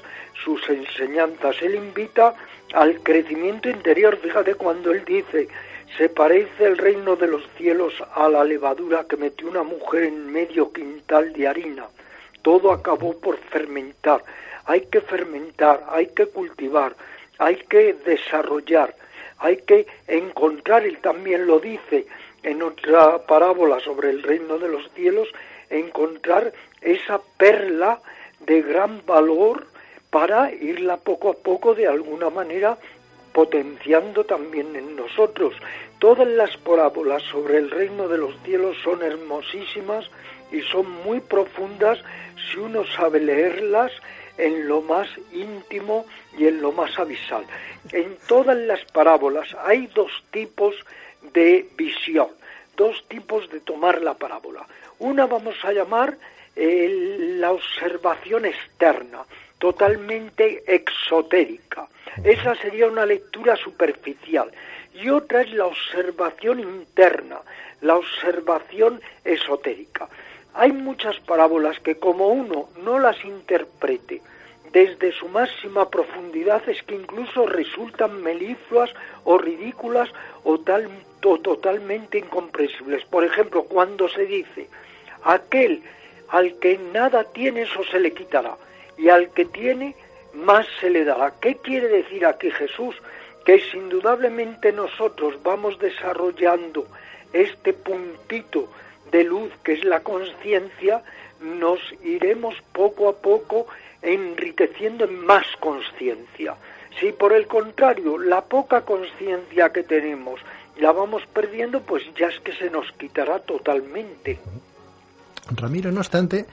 sus 0.45 0.69
enseñanzas. 0.69 1.63
Él 1.63 1.77
invita 1.77 2.35
al 2.73 3.01
crecimiento 3.01 3.71
interior. 3.71 4.17
Fíjate 4.17 4.57
cuando 4.57 4.91
Él 4.93 5.05
dice, 5.05 5.49
se 5.97 6.09
parece 6.09 6.65
el 6.65 6.77
reino 6.77 7.15
de 7.15 7.29
los 7.29 7.49
cielos 7.57 7.95
a 8.15 8.29
la 8.29 8.43
levadura 8.45 9.05
que 9.09 9.17
metió 9.17 9.49
una 9.49 9.63
mujer 9.63 10.05
en 10.05 10.33
medio 10.33 10.73
quintal 10.73 11.33
de 11.33 11.47
harina. 11.47 11.87
Todo 12.43 12.73
acabó 12.73 13.17
por 13.17 13.39
fermentar. 13.39 14.25
Hay 14.65 14.81
que 14.83 15.01
fermentar, 15.01 15.85
hay 15.91 16.09
que 16.09 16.27
cultivar, 16.27 16.97
hay 17.39 17.57
que 17.69 17.95
desarrollar, 18.05 18.97
hay 19.39 19.59
que 19.59 19.87
encontrar, 20.09 20.85
él 20.85 20.99
también 20.99 21.47
lo 21.47 21.61
dice, 21.61 22.07
en 22.45 22.63
otra 22.63 23.19
parábola 23.27 23.81
sobre 23.81 24.11
el 24.11 24.23
reino 24.23 24.59
de 24.59 24.69
los 24.69 24.89
cielos, 24.95 25.29
encontrar 25.71 26.53
esa 26.81 27.21
perla 27.37 28.01
de 28.41 28.63
gran 28.63 29.05
valor 29.07 29.67
para 30.11 30.53
irla 30.53 30.99
poco 30.99 31.31
a 31.31 31.35
poco 31.35 31.75
de 31.75 31.89
alguna 31.89 32.31
manera 32.31 32.79
potenciando 33.33 34.25
también 34.25 34.77
en 34.77 34.95
nosotros. 34.95 35.55
Todas 35.99 36.29
las 36.29 36.57
parábolas 36.59 37.23
sobre 37.25 37.59
el 37.59 37.71
reino 37.71 38.07
de 38.07 38.19
los 38.19 38.35
cielos 38.45 38.77
son 38.85 39.03
hermosísimas 39.03 40.09
y 40.53 40.61
son 40.61 40.89
muy 41.03 41.21
profundas 41.21 41.99
si 42.37 42.59
uno 42.59 42.85
sabe 42.85 43.21
leerlas 43.21 43.91
en 44.39 44.69
lo 44.69 44.83
más 44.83 45.09
íntimo 45.33 46.07
y 46.39 46.47
en 46.47 46.61
lo 46.61 46.73
más 46.73 46.97
abisal. 46.99 47.45
En 47.93 48.17
todas 48.29 48.57
las 48.57 48.85
parábolas 48.93 49.49
hay 49.65 49.89
dos 49.89 50.11
tipos 50.31 50.75
de 51.33 51.67
visión, 51.77 52.29
dos 52.77 53.05
tipos 53.09 53.49
de 53.51 53.61
tomar 53.61 54.03
la 54.03 54.15
parábola. 54.15 54.67
Una 54.99 55.27
vamos 55.27 55.57
a 55.65 55.73
llamar 55.73 56.17
eh, 56.57 57.37
la 57.39 57.53
observación 57.53 58.45
externa, 58.45 59.25
totalmente 59.59 60.63
exotérica. 60.67 61.89
Esa 62.23 62.55
sería 62.57 62.87
una 62.87 63.07
lectura 63.07 63.57
superficial. 63.57 64.51
y 64.95 65.09
otra 65.09 65.43
es 65.43 65.51
la 65.53 65.67
observación 65.67 66.61
interna, 66.61 67.41
la 67.81 67.97
observación 67.97 69.01
esotérica. 69.25 70.09
Hay 70.55 70.71
muchas 70.71 71.19
parábolas 71.21 71.81
que 71.81 71.97
como 71.97 72.29
uno 72.29 72.69
no 72.85 73.01
las 73.01 73.25
interprete 73.25 74.23
desde 74.75 75.13
su 75.13 75.29
máxima 75.29 75.89
profundidad 75.89 76.69
es 76.69 76.83
que 76.83 76.97
incluso 76.97 77.47
resultan 77.47 78.21
melifluas 78.23 78.91
o 79.23 79.39
ridículas 79.39 80.11
o, 80.43 80.59
tal, 80.59 80.89
o 81.25 81.39
totalmente 81.39 82.19
incomprensibles. 82.19 83.05
Por 83.05 83.25
ejemplo, 83.25 83.63
cuando 83.63 84.09
se 84.09 84.27
dice, 84.27 84.67
aquel 85.23 85.81
al 86.29 86.59
que 86.59 86.77
nada 86.93 87.23
tiene 87.23 87.63
eso 87.63 87.85
se 87.85 88.01
le 88.01 88.13
quitará 88.13 88.57
y 88.99 89.11
al 89.11 89.31
que 89.31 89.45
tiene 89.45 89.95
más 90.33 90.67
se 90.81 90.91
le 90.91 91.05
dará. 91.05 91.33
¿Qué 91.41 91.55
quiere 91.59 91.87
decir 91.87 92.27
aquí 92.27 92.51
Jesús? 92.51 92.97
Que 93.47 93.61
si 93.61 93.77
indudablemente 93.77 94.73
nosotros 94.73 95.41
vamos 95.45 95.79
desarrollando 95.79 96.89
este 97.33 97.75
puntito 97.75 98.69
de 99.13 99.23
luz 99.23 99.53
que 99.63 99.75
es 99.75 99.85
la 99.85 100.01
conciencia, 100.01 101.05
nos 101.41 101.79
iremos 102.03 102.57
poco 102.73 103.09
a 103.09 103.13
poco 103.13 103.69
enriqueciendo 104.05 105.05
en 105.05 105.25
más 105.25 105.47
conciencia. 105.61 106.55
Si 107.01 107.13
por 107.13 107.33
el 107.33 107.47
contrario 107.47 108.19
la 108.19 108.43
poca 108.45 108.83
conciencia 108.83 109.73
que 109.73 109.83
tenemos 109.83 110.41
la 110.77 110.93
vamos 110.93 111.23
perdiendo, 111.33 111.81
pues 111.83 112.03
ya 112.17 112.29
es 112.29 112.39
que 112.41 112.53
se 112.53 112.71
nos 112.71 112.91
quitará 112.93 113.39
totalmente. 113.41 114.39
Ramiro, 115.57 115.93
no 115.93 116.01
obstante, 116.01 116.47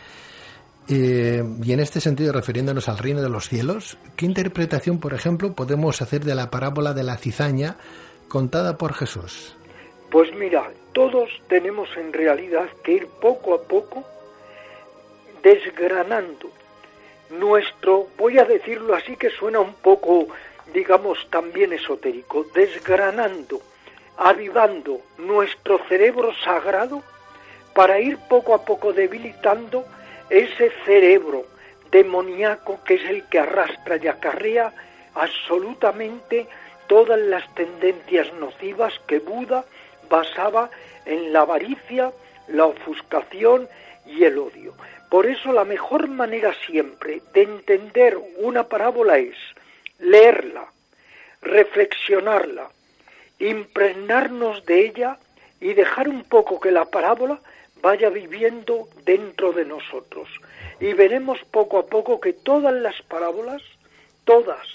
eh, 0.88 1.44
y 1.64 1.74
en 1.74 1.80
este 1.80 2.02
sentido, 2.02 2.34
refiriéndonos 2.34 2.90
al 2.90 2.98
reino 2.98 3.22
de 3.22 3.30
los 3.30 3.48
cielos, 3.48 3.98
¿qué 4.16 4.26
interpretación, 4.26 5.00
por 5.00 5.14
ejemplo, 5.14 5.54
podemos 5.54 6.02
hacer 6.02 6.24
de 6.26 6.36
la 6.36 6.50
parábola 6.50 6.94
de 6.94 7.04
la 7.04 7.18
cizaña 7.18 7.78
contada 8.28 8.78
por 8.78 8.94
Jesús? 8.94 9.56
Pues 10.10 10.30
mira, 10.36 10.72
todos 10.94 11.30
tenemos 11.48 11.90
en 11.96 12.12
realidad 12.12 12.68
que 12.84 12.94
ir 12.94 13.08
poco 13.22 13.56
a 13.56 13.62
poco 13.62 14.04
desgranando 15.42 16.52
nuestro, 17.32 18.08
voy 18.18 18.38
a 18.40 18.46
decirlo 18.46 18.94
así 18.96 19.16
que 19.16 19.30
suena 19.30 19.60
un 19.60 19.74
poco, 19.74 20.28
digamos, 20.74 21.28
también 21.30 21.74
esotérico, 21.74 22.46
desgranando, 22.54 23.62
avivando 24.18 25.02
nuestro 25.18 25.80
cerebro 25.88 26.34
sagrado 26.44 27.04
para 27.74 28.00
ir 28.00 28.18
poco 28.30 28.54
a 28.54 28.66
poco 28.66 28.94
debilitando 28.94 29.86
ese 30.30 30.72
cerebro 30.86 31.46
demoníaco 31.92 32.80
que 32.84 32.96
es 32.96 33.10
el 33.10 33.28
que 33.28 33.40
arrastra 33.40 33.98
y 33.98 34.08
acarrea 34.08 34.74
absolutamente 35.16 36.48
todas 36.88 37.20
las 37.20 37.54
tendencias 37.56 38.32
nocivas 38.34 38.94
que 39.08 39.20
Buda 39.20 39.66
basaba 40.10 40.70
en 41.06 41.34
la 41.34 41.42
avaricia, 41.42 42.12
la 42.48 42.66
ofuscación 42.66 43.68
y 44.06 44.24
el 44.24 44.38
odio. 44.38 44.74
Por 45.12 45.26
eso 45.26 45.52
la 45.52 45.66
mejor 45.66 46.08
manera 46.08 46.56
siempre 46.66 47.22
de 47.34 47.42
entender 47.42 48.18
una 48.38 48.70
parábola 48.70 49.18
es 49.18 49.36
leerla, 50.00 50.72
reflexionarla, 51.42 52.70
impregnarnos 53.38 54.66
de 54.66 54.86
ella 54.86 55.18
y 55.60 55.74
dejar 55.74 56.08
un 56.08 56.24
poco 56.24 56.62
que 56.62 56.72
la 56.72 56.86
parábola 56.86 57.42
vaya 57.82 58.10
viviendo 58.10 58.88
dentro 59.04 59.52
de 59.52 59.66
nosotros. 59.66 60.30
Y 60.80 60.94
veremos 60.94 61.40
poco 61.52 61.80
a 61.80 61.88
poco 61.88 62.22
que 62.22 62.32
todas 62.32 62.74
las 62.74 63.02
parábolas, 63.02 63.62
todas, 64.24 64.66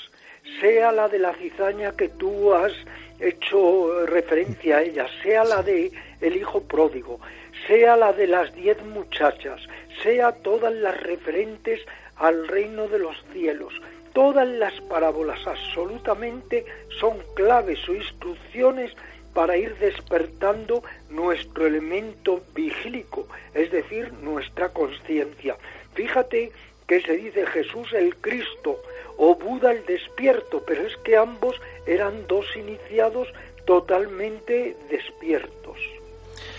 sea 0.61 0.93
la 0.93 1.09
de 1.09 1.19
la 1.19 1.33
cizaña 1.33 1.97
que 1.97 2.11
tú 2.11 2.53
has 2.53 2.75
hecho 3.21 4.05
referencia 4.05 4.77
a 4.77 4.83
ella, 4.83 5.07
sea 5.23 5.45
la 5.45 5.63
de 5.63 5.91
el 6.21 6.37
hijo 6.37 6.61
pródigo, 6.63 7.21
sea 7.67 7.97
la 7.97 8.13
de 8.13 8.27
las 8.27 8.55
diez 8.55 8.81
muchachas, 8.85 9.63
sea 10.03 10.33
todas 10.33 10.73
las 10.73 11.01
referentes 11.01 11.81
al 12.17 12.49
reino 12.49 12.89
de 12.89 12.99
los 12.99 13.17
cielos, 13.33 13.75
todas 14.13 14.49
las 14.49 14.81
parábolas 14.83 15.47
absolutamente 15.47 16.65
son 16.99 17.19
claves 17.35 17.87
o 17.89 17.95
instrucciones 17.95 18.93
para 19.35 19.59
ir 19.59 19.77
despertando 19.77 20.83
nuestro 21.11 21.67
elemento 21.67 22.41
vigílico, 22.55 23.29
es 23.53 23.71
decir, 23.71 24.11
nuestra 24.23 24.71
conciencia. 24.71 25.57
Fíjate 25.95 26.53
que 26.87 27.03
se 27.03 27.17
dice 27.17 27.47
Jesús 27.47 27.93
el 27.93 28.17
Cristo 28.17 28.81
o 29.19 29.35
Buda 29.35 29.73
el 29.73 29.85
despierto, 29.85 30.63
pero 30.67 30.87
es 30.87 30.97
que 30.99 31.17
ambos 31.17 31.61
eran 31.87 32.27
dos 32.27 32.47
iniciados 32.57 33.29
totalmente 33.67 34.77
despiertos. 34.89 35.96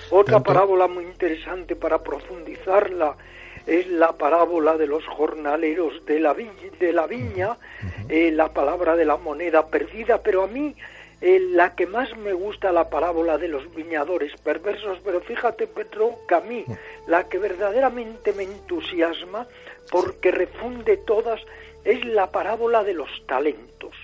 Otra 0.10 0.40
parábola 0.40 0.88
muy 0.88 1.04
interesante 1.04 1.76
para 1.76 2.02
profundizarla 2.02 3.16
es 3.66 3.88
la 3.88 4.14
parábola 4.14 4.78
de 4.78 4.88
los 4.88 5.06
jornaleros 5.06 6.06
de 6.06 6.22
la, 6.22 6.34
de 6.34 6.94
la 6.94 7.06
viña, 7.08 7.58
eh, 8.08 8.32
la 8.32 8.54
palabra 8.54 8.96
de 8.96 9.04
la 9.04 9.18
moneda 9.18 9.68
perdida, 9.68 10.22
pero 10.24 10.44
a 10.44 10.48
mí 10.48 10.74
eh, 11.20 11.40
la 11.52 11.76
que 11.76 11.86
más 11.88 12.16
me 12.16 12.32
gusta 12.32 12.72
la 12.72 12.90
parábola 12.90 13.38
de 13.38 13.50
los 13.50 13.74
viñadores 13.76 14.32
perversos, 14.42 15.00
pero 15.04 15.20
fíjate, 15.20 15.68
Petro, 15.68 16.20
que 16.26 16.36
a 16.36 16.40
mí 16.40 16.64
la 17.08 17.28
que 17.28 17.40
verdaderamente 17.40 18.32
me 18.32 18.44
entusiasma, 18.44 19.46
porque 19.92 20.32
refunde 20.32 20.96
todas, 20.98 21.42
es 21.84 22.06
la 22.06 22.32
parábola 22.32 22.86
de 22.86 22.94
los 22.94 23.10
talentos, 23.26 23.96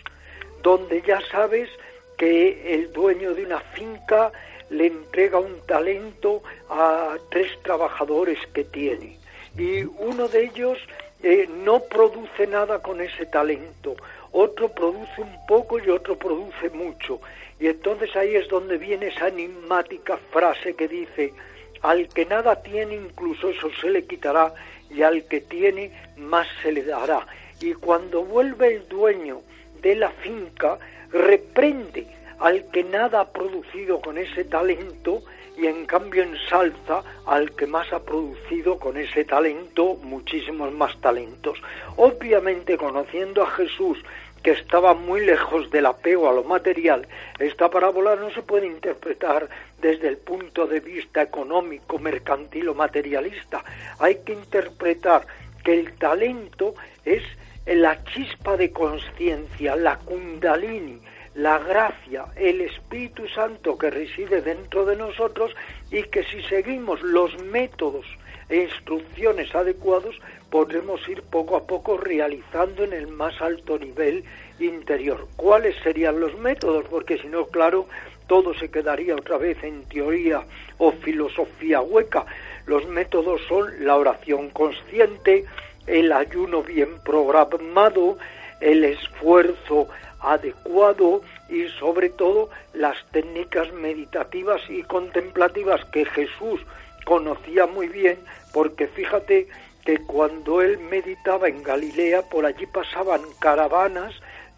donde 0.61 1.01
ya 1.01 1.21
sabes 1.31 1.69
que 2.17 2.75
el 2.75 2.91
dueño 2.91 3.33
de 3.33 3.45
una 3.45 3.59
finca 3.59 4.31
le 4.73 4.87
entrega 4.87 5.39
un 5.39 5.59
talento 5.65 6.43
a 6.69 7.15
tres 7.29 7.51
trabajadores 7.63 8.39
que 8.53 8.63
tiene 8.63 9.17
y 9.57 9.83
uno 9.83 10.27
de 10.27 10.45
ellos 10.45 10.79
eh, 11.21 11.47
no 11.63 11.79
produce 11.83 12.47
nada 12.47 12.79
con 12.79 13.01
ese 13.01 13.25
talento, 13.25 13.95
otro 14.31 14.69
produce 14.69 15.21
un 15.21 15.45
poco 15.47 15.79
y 15.79 15.89
otro 15.89 16.17
produce 16.17 16.69
mucho. 16.71 17.21
Y 17.59 17.67
entonces 17.67 18.15
ahí 18.15 18.35
es 18.35 18.47
donde 18.49 18.77
viene 18.77 19.07
esa 19.07 19.27
enigmática 19.27 20.17
frase 20.31 20.75
que 20.75 20.87
dice, 20.87 21.33
al 21.81 22.09
que 22.09 22.25
nada 22.25 22.61
tiene 22.61 22.95
incluso 22.95 23.49
eso 23.49 23.69
se 23.79 23.89
le 23.89 24.05
quitará 24.05 24.53
y 24.89 25.03
al 25.03 25.23
que 25.25 25.41
tiene 25.41 25.91
más 26.17 26.47
se 26.61 26.71
le 26.71 26.83
dará. 26.83 27.25
Y 27.61 27.73
cuando 27.73 28.23
vuelve 28.23 28.75
el 28.75 28.87
dueño 28.89 29.41
de 29.81 29.95
la 29.95 30.09
finca, 30.09 30.79
reprende 31.11 32.07
al 32.43 32.69
que 32.71 32.83
nada 32.83 33.21
ha 33.21 33.31
producido 33.31 34.01
con 34.01 34.17
ese 34.17 34.43
talento 34.43 35.23
y 35.57 35.65
en 35.65 35.85
cambio 35.85 36.23
ensalza 36.23 37.01
al 37.25 37.55
que 37.55 37.65
más 37.65 37.93
ha 37.93 38.03
producido 38.03 38.77
con 38.77 38.97
ese 38.97 39.23
talento 39.23 39.95
muchísimos 40.03 40.73
más 40.73 40.99
talentos. 40.99 41.57
Obviamente 41.95 42.77
conociendo 42.77 43.43
a 43.43 43.51
Jesús 43.51 43.97
que 44.43 44.51
estaba 44.51 44.93
muy 44.93 45.25
lejos 45.25 45.71
del 45.71 45.85
apego 45.85 46.27
a 46.27 46.33
lo 46.33 46.43
material, 46.43 47.07
esta 47.39 47.69
parábola 47.69 48.17
no 48.17 48.29
se 48.31 48.41
puede 48.41 48.67
interpretar 48.67 49.47
desde 49.79 50.09
el 50.09 50.17
punto 50.17 50.67
de 50.67 50.81
vista 50.81 51.21
económico, 51.21 51.97
mercantil 51.97 52.67
o 52.67 52.73
materialista. 52.73 53.63
Hay 53.99 54.15
que 54.25 54.33
interpretar 54.33 55.25
que 55.63 55.79
el 55.79 55.93
talento 55.93 56.75
es 57.05 57.23
la 57.65 58.03
chispa 58.03 58.57
de 58.57 58.69
conciencia, 58.73 59.77
la 59.77 59.97
kundalini, 59.99 60.99
la 61.35 61.57
gracia, 61.59 62.25
el 62.35 62.61
Espíritu 62.61 63.27
Santo 63.27 63.77
que 63.77 63.89
reside 63.89 64.41
dentro 64.41 64.85
de 64.85 64.95
nosotros 64.95 65.51
y 65.91 66.03
que 66.03 66.23
si 66.23 66.41
seguimos 66.43 67.01
los 67.01 67.37
métodos 67.43 68.05
e 68.49 68.57
instrucciones 68.63 69.53
adecuados 69.55 70.19
podremos 70.49 71.07
ir 71.09 71.23
poco 71.23 71.55
a 71.55 71.65
poco 71.65 71.97
realizando 71.97 72.83
en 72.83 72.93
el 72.93 73.07
más 73.07 73.41
alto 73.41 73.79
nivel 73.79 74.23
interior. 74.59 75.27
¿Cuáles 75.35 75.75
serían 75.81 76.19
los 76.19 76.37
métodos? 76.37 76.85
Porque 76.89 77.17
si 77.17 77.27
no, 77.27 77.47
claro, 77.47 77.87
todo 78.27 78.53
se 78.53 78.69
quedaría 78.69 79.15
otra 79.15 79.37
vez 79.37 79.57
en 79.63 79.83
teoría 79.85 80.43
o 80.77 80.91
filosofía 80.91 81.81
hueca. 81.81 82.25
Los 82.67 82.87
métodos 82.87 83.41
son 83.47 83.85
la 83.85 83.97
oración 83.97 84.49
consciente, 84.51 85.45
el 85.87 86.11
ayuno 86.11 86.61
bien 86.61 86.99
programado, 87.03 88.17
el 88.61 88.83
esfuerzo 88.85 89.87
adecuado 90.23 91.21
y 91.49 91.67
sobre 91.79 92.09
todo 92.09 92.49
las 92.73 92.97
técnicas 93.11 93.71
meditativas 93.73 94.61
y 94.69 94.83
contemplativas 94.83 95.83
que 95.85 96.05
Jesús 96.05 96.61
conocía 97.05 97.67
muy 97.67 97.87
bien 97.87 98.17
porque 98.53 98.87
fíjate 98.87 99.47
que 99.85 99.99
cuando 99.99 100.61
él 100.61 100.79
meditaba 100.79 101.49
en 101.49 101.61
Galilea, 101.61 102.21
por 102.29 102.45
allí 102.45 102.65
pasaban 102.65 103.21
caravanas 103.39 104.13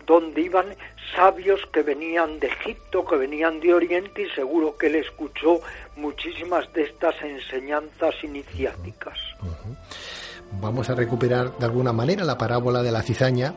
donde 0.05 0.41
iban 0.41 0.67
sabios 1.15 1.60
que 1.74 1.81
venían 1.81 2.39
de 2.39 2.48
Egipto, 2.48 3.05
que 3.05 3.15
venían 3.15 3.60
de 3.60 3.74
Oriente 3.74 4.24
y 4.24 4.29
seguro 4.31 4.77
que 4.77 4.88
él 4.88 4.95
escuchó 4.95 5.62
muchísimas 5.95 6.72
de 6.74 6.84
estas 6.84 7.19
enseñanzas 7.24 8.13
iniciáticas. 8.24 9.17
Vamos 10.62 10.89
a 10.89 10.95
recuperar 10.95 11.57
de 11.57 11.65
alguna 11.65 11.91
manera 11.91 12.24
la 12.24 12.38
parábola 12.38 12.84
de 12.84 12.91
la 12.91 13.01
cizaña 13.01 13.55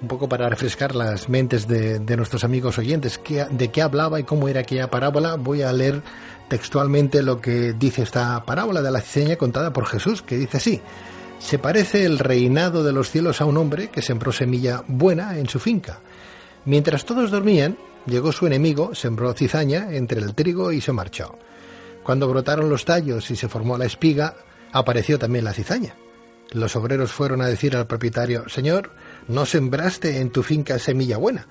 un 0.00 0.08
poco 0.08 0.28
para 0.28 0.48
refrescar 0.48 0.94
las 0.94 1.28
mentes 1.28 1.66
de, 1.66 1.98
nuestros 2.16 2.44
amigos 2.44 2.78
oyentes, 2.78 3.20
de 3.50 3.68
qué 3.68 3.82
hablaba 3.82 4.20
y 4.20 4.24
cómo 4.24 4.48
era 4.48 4.60
aquella 4.60 4.90
parábola, 4.90 5.36
voy 5.36 5.62
a 5.62 5.72
leer 5.72 6.02
textualmente 6.48 7.22
lo 7.22 7.40
que 7.40 7.72
dice 7.72 8.02
esta 8.02 8.44
parábola 8.44 8.82
de 8.82 8.90
la 8.90 9.00
cizaña 9.00 9.36
contada 9.36 9.72
por 9.72 9.86
Jesús, 9.86 10.22
que 10.22 10.36
dice 10.36 10.58
así. 10.58 10.82
Se 11.38 11.58
parece 11.58 12.04
el 12.04 12.18
reinado 12.18 12.82
de 12.82 12.92
los 12.92 13.10
cielos 13.10 13.40
a 13.40 13.44
un 13.44 13.56
hombre 13.56 13.88
que 13.88 14.02
sembró 14.02 14.32
semilla 14.32 14.82
buena 14.86 15.38
en 15.38 15.48
su 15.48 15.58
finca. 15.58 16.00
Mientras 16.64 17.04
todos 17.04 17.30
dormían, 17.30 17.76
llegó 18.06 18.32
su 18.32 18.46
enemigo, 18.46 18.94
sembró 18.94 19.32
cizaña 19.34 19.92
entre 19.92 20.20
el 20.20 20.34
trigo 20.34 20.72
y 20.72 20.80
se 20.80 20.92
marchó. 20.92 21.38
Cuando 22.02 22.28
brotaron 22.28 22.70
los 22.70 22.84
tallos 22.84 23.30
y 23.30 23.36
se 23.36 23.48
formó 23.48 23.76
la 23.76 23.84
espiga, 23.84 24.34
apareció 24.72 25.18
también 25.18 25.44
la 25.44 25.52
cizaña. 25.52 25.94
Los 26.52 26.76
obreros 26.76 27.12
fueron 27.12 27.42
a 27.42 27.46
decir 27.46 27.76
al 27.76 27.86
propietario, 27.86 28.48
Señor, 28.48 28.92
no 29.28 29.46
sembraste 29.46 30.20
en 30.20 30.30
tu 30.30 30.42
finca 30.42 30.78
semilla 30.78 31.16
buena. 31.16 31.48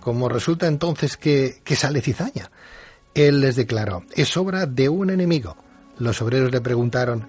Como 0.00 0.28
resulta 0.28 0.66
entonces 0.66 1.16
que, 1.16 1.60
sale 1.76 2.00
cizaña. 2.00 2.50
Él 3.14 3.40
les 3.40 3.56
declaró, 3.56 4.04
es 4.14 4.36
obra 4.36 4.66
de 4.66 4.88
un 4.88 5.10
enemigo. 5.10 5.56
Los 5.98 6.22
obreros 6.22 6.52
le 6.52 6.60
preguntaron, 6.60 7.28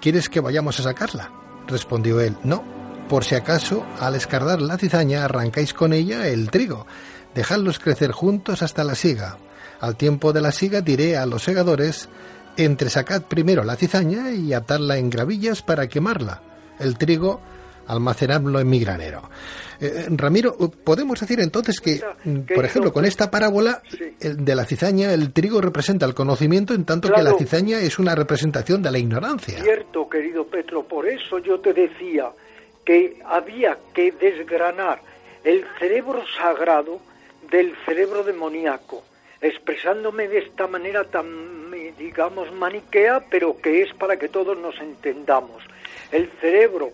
¿quieres 0.00 0.28
que 0.28 0.40
vayamos 0.40 0.78
a 0.78 0.84
sacarla? 0.84 1.32
Respondió 1.66 2.20
él, 2.20 2.36
no, 2.44 2.62
por 3.08 3.24
si 3.24 3.34
acaso 3.34 3.84
al 3.98 4.14
escardar 4.14 4.62
la 4.62 4.78
cizaña 4.78 5.24
arrancáis 5.24 5.74
con 5.74 5.92
ella 5.92 6.28
el 6.28 6.50
trigo. 6.50 6.86
Dejadlos 7.34 7.80
crecer 7.80 8.12
juntos 8.12 8.62
hasta 8.62 8.84
la 8.84 8.94
siga. 8.94 9.38
Al 9.80 9.96
tiempo 9.96 10.32
de 10.32 10.40
la 10.40 10.52
siga 10.52 10.82
diré 10.82 11.16
a 11.16 11.26
los 11.26 11.42
segadores, 11.42 12.08
entresacad 12.56 13.22
primero 13.22 13.64
la 13.64 13.76
cizaña 13.76 14.30
y 14.30 14.52
atarla 14.52 14.98
en 14.98 15.10
gravillas 15.10 15.62
para 15.62 15.88
quemarla. 15.88 16.42
El 16.78 16.98
trigo 16.98 17.40
almacenarlo 17.86 18.60
en 18.60 18.68
mi 18.68 18.80
granero. 18.80 19.22
Eh, 19.80 20.06
Ramiro, 20.10 20.56
podemos 20.56 21.20
decir 21.20 21.40
entonces 21.40 21.80
que, 21.80 22.00
mm, 22.24 22.54
por 22.54 22.64
ejemplo, 22.64 22.92
con 22.92 23.04
esta 23.04 23.30
parábola 23.30 23.82
de 24.20 24.54
la 24.54 24.64
cizaña, 24.64 25.12
el 25.12 25.32
trigo 25.32 25.60
representa 25.60 26.06
el 26.06 26.14
conocimiento, 26.14 26.74
en 26.74 26.84
tanto 26.84 27.12
que 27.12 27.22
la 27.22 27.34
cizaña 27.34 27.80
es 27.80 27.98
una 27.98 28.14
representación 28.14 28.82
de 28.82 28.90
la 28.90 28.98
ignorancia. 28.98 29.62
Cierto, 29.62 30.08
querido 30.08 30.46
Petro, 30.46 30.84
por 30.84 31.08
eso 31.08 31.38
yo 31.38 31.60
te 31.60 31.72
decía 31.72 32.30
que 32.84 33.20
había 33.24 33.78
que 33.92 34.12
desgranar 34.12 35.00
el 35.42 35.64
cerebro 35.78 36.22
sagrado 36.38 37.00
del 37.50 37.74
cerebro 37.84 38.24
demoníaco, 38.24 39.02
expresándome 39.44 40.26
de 40.26 40.38
esta 40.38 40.66
manera 40.66 41.04
tan, 41.04 41.70
digamos, 41.98 42.50
maniquea, 42.52 43.24
pero 43.30 43.60
que 43.60 43.82
es 43.82 43.92
para 43.92 44.18
que 44.18 44.30
todos 44.30 44.56
nos 44.56 44.80
entendamos. 44.80 45.62
El 46.10 46.30
cerebro 46.40 46.92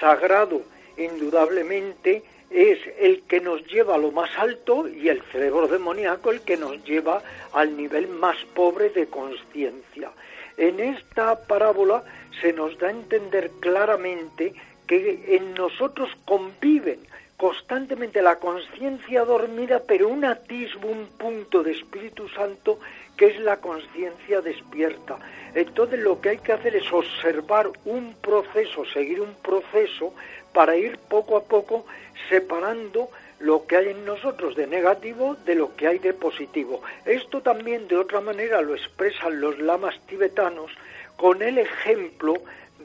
sagrado, 0.00 0.62
indudablemente, 0.96 2.22
es 2.48 2.78
el 2.98 3.22
que 3.28 3.40
nos 3.40 3.64
lleva 3.66 3.96
a 3.96 3.98
lo 3.98 4.12
más 4.12 4.30
alto 4.38 4.88
y 4.88 5.08
el 5.08 5.22
cerebro 5.30 5.68
demoníaco 5.68 6.30
el 6.30 6.40
que 6.40 6.56
nos 6.56 6.82
lleva 6.84 7.22
al 7.52 7.76
nivel 7.76 8.08
más 8.08 8.36
pobre 8.54 8.88
de 8.88 9.06
conciencia. 9.06 10.10
En 10.56 10.80
esta 10.80 11.46
parábola 11.46 12.02
se 12.40 12.54
nos 12.54 12.78
da 12.78 12.88
a 12.88 12.92
entender 12.92 13.50
claramente 13.60 14.54
que 14.86 15.36
en 15.36 15.52
nosotros 15.52 16.08
conviven 16.24 17.09
constantemente 17.40 18.20
la 18.20 18.36
conciencia 18.36 19.24
dormida, 19.24 19.80
pero 19.88 20.08
un 20.08 20.26
atisbo, 20.26 20.88
un 20.88 21.06
punto 21.06 21.62
de 21.62 21.72
Espíritu 21.72 22.28
Santo 22.28 22.78
que 23.16 23.28
es 23.28 23.40
la 23.40 23.56
conciencia 23.56 24.42
despierta. 24.42 25.16
Entonces 25.54 26.00
lo 26.00 26.20
que 26.20 26.28
hay 26.28 26.36
que 26.36 26.52
hacer 26.52 26.76
es 26.76 26.92
observar 26.92 27.70
un 27.86 28.14
proceso, 28.20 28.84
seguir 28.84 29.22
un 29.22 29.32
proceso 29.36 30.12
para 30.52 30.76
ir 30.76 30.98
poco 30.98 31.38
a 31.38 31.44
poco 31.44 31.86
separando 32.28 33.08
lo 33.38 33.66
que 33.66 33.78
hay 33.78 33.88
en 33.88 34.04
nosotros 34.04 34.54
de 34.54 34.66
negativo 34.66 35.34
de 35.46 35.54
lo 35.54 35.74
que 35.76 35.86
hay 35.86 35.98
de 35.98 36.12
positivo. 36.12 36.82
Esto 37.06 37.40
también 37.40 37.88
de 37.88 37.96
otra 37.96 38.20
manera 38.20 38.60
lo 38.60 38.74
expresan 38.74 39.40
los 39.40 39.58
lamas 39.58 39.98
tibetanos 40.06 40.72
con 41.16 41.40
el 41.40 41.56
ejemplo 41.56 42.34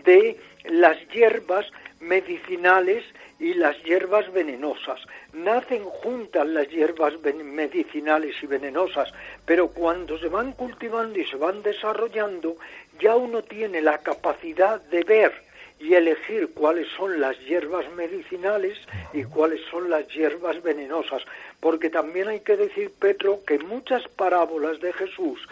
de 0.06 0.40
las 0.64 0.98
hierbas 1.10 1.66
medicinales 2.06 3.04
y 3.40 3.53
las 3.53 3.82
hierbas 3.84 4.32
venenosas. 4.32 5.01
Nacen 5.34 5.84
juntas 5.84 6.48
las 6.48 6.68
hierbas 6.70 7.14
medicinales 7.22 8.36
y 8.42 8.48
venenosas, 8.48 9.12
pero 9.46 9.68
cuando 9.68 10.18
se 10.18 10.27
van 10.27 10.53
cultivando 10.53 11.20
y 11.20 11.25
se 11.25 11.36
van 11.36 11.62
desarrollando, 11.64 12.56
ya 13.00 13.16
uno 13.16 13.42
tiene 13.42 13.82
la 13.82 13.98
capacidad 14.00 14.82
de 14.82 15.03
ver 15.03 15.34
y 15.77 15.94
elegir 15.94 16.51
cuáles 16.53 16.88
son 16.96 17.20
las 17.20 17.38
hierbas 17.42 17.86
medicinales 17.96 18.77
y 19.12 19.24
cuáles 19.25 19.60
son 19.70 19.90
las 19.90 20.08
hierbas 20.08 20.64
venenosas, 20.64 21.24
porque 21.60 21.90
también 21.90 22.29
hay 22.29 22.40
que 22.40 22.56
decir, 22.56 22.92
Petro, 22.98 23.42
que 23.46 23.60
muchas 23.60 24.08
parábolas 24.08 24.79
de 24.79 24.94
Jesús 24.94 25.46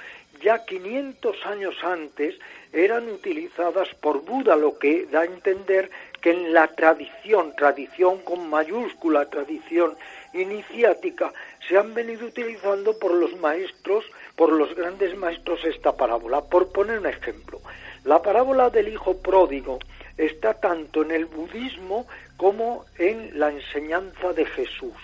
ya 0.44 0.66
500 0.66 1.46
años 1.46 1.76
antes 1.84 2.36
eran 2.74 3.10
utilizadas 3.10 3.90
por 3.96 4.24
Buda, 4.24 4.56
lo 4.56 4.78
que 4.78 5.06
da 5.06 5.22
a 5.22 5.26
entender 5.26 5.90
que 6.24 6.32
en 6.32 6.54
la 6.54 6.68
tradición, 6.70 7.54
tradición 7.58 8.20
con 8.20 8.50
mayúscula, 8.50 9.26
tradición 9.26 9.98
iniciática, 10.34 11.34
se 11.68 11.78
han 11.78 11.94
venido 11.94 12.26
utilizando 12.26 12.98
por 12.98 13.14
los 13.14 13.36
maestros, 13.42 14.06
por 14.38 14.54
los 14.54 14.74
grandes 14.74 15.18
maestros 15.18 15.60
esta 15.66 15.98
parábola. 15.98 16.42
Por 16.42 16.72
poner 16.72 17.00
un 17.00 17.08
ejemplo, 17.08 17.60
la 18.06 18.22
parábola 18.22 18.70
del 18.70 18.88
hijo 18.88 19.18
pródigo 19.18 19.80
está 20.18 20.54
tanto 20.54 21.02
en 21.02 21.12
el 21.12 21.26
budismo 21.26 22.08
como 22.38 22.86
en 22.98 23.38
la 23.38 23.52
enseñanza 23.52 24.32
de 24.32 24.46
Jesús. 24.46 24.96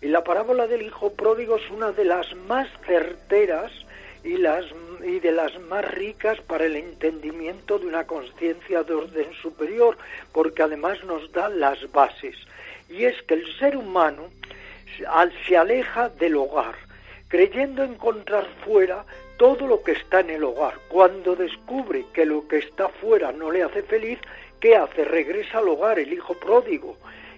Y 0.00 0.08
la 0.08 0.24
parábola 0.24 0.66
del 0.66 0.82
hijo 0.82 1.12
pródigo 1.12 1.56
es 1.56 1.70
una 1.70 1.92
de 1.92 2.04
las 2.04 2.34
más 2.48 2.68
certeras 2.84 3.70
y, 4.24 4.38
las, 4.38 4.64
y 5.04 5.20
de 5.20 5.32
las 5.32 5.58
más 5.60 5.84
ricas 5.94 6.40
para 6.40 6.64
el 6.64 6.76
entendimiento 6.76 7.78
de 7.78 7.86
una 7.86 8.06
conciencia 8.06 8.82
de 8.82 8.94
orden 8.94 9.32
superior, 9.34 9.96
porque 10.32 10.62
además 10.62 11.04
nos 11.04 11.30
da 11.32 11.48
las 11.48 11.90
bases. 11.92 12.36
Y 12.88 13.04
es 13.04 13.22
que 13.22 13.34
el 13.34 13.58
ser 13.58 13.76
humano 13.76 14.30
se 15.46 15.56
aleja 15.56 16.08
del 16.08 16.36
hogar, 16.36 16.74
creyendo 17.28 17.82
encontrar 17.82 18.46
fuera 18.64 19.04
todo 19.36 19.66
lo 19.66 19.82
que 19.82 19.92
está 19.92 20.20
en 20.20 20.30
el 20.30 20.44
hogar. 20.44 20.74
Cuando 20.88 21.34
descubre 21.34 22.06
que 22.12 22.24
lo 22.24 22.46
que 22.46 22.58
está 22.58 22.88
fuera 22.88 23.32
no 23.32 23.50
le 23.50 23.62
hace 23.62 23.82
feliz, 23.82 24.18
¿qué 24.60 24.76
hace? 24.76 25.04
Regresa 25.04 25.58
al 25.58 25.68
hogar, 25.68 25.98
el 25.98 26.12
hijo 26.12 26.34
pródigo. 26.34 26.96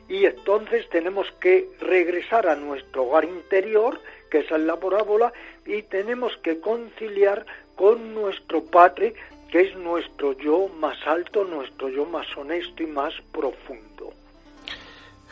Y 0.08 0.26
entonces 0.26 0.88
tenemos 0.90 1.26
que 1.40 1.68
regresar 1.80 2.46
a 2.46 2.54
nuestro 2.54 3.04
hogar 3.04 3.24
interior, 3.24 4.00
que 4.30 4.38
es 4.38 4.50
la 4.50 4.76
parábola, 4.76 5.32
y 5.64 5.82
tenemos 5.82 6.36
que 6.38 6.60
conciliar 6.60 7.46
con 7.76 8.14
nuestro 8.14 8.64
Padre, 8.64 9.14
que 9.50 9.60
es 9.60 9.76
nuestro 9.76 10.32
yo 10.32 10.68
más 10.80 10.98
alto, 11.06 11.44
nuestro 11.44 11.88
yo 11.88 12.04
más 12.04 12.26
honesto 12.36 12.82
y 12.82 12.86
más 12.86 13.14
profundo. 13.32 14.12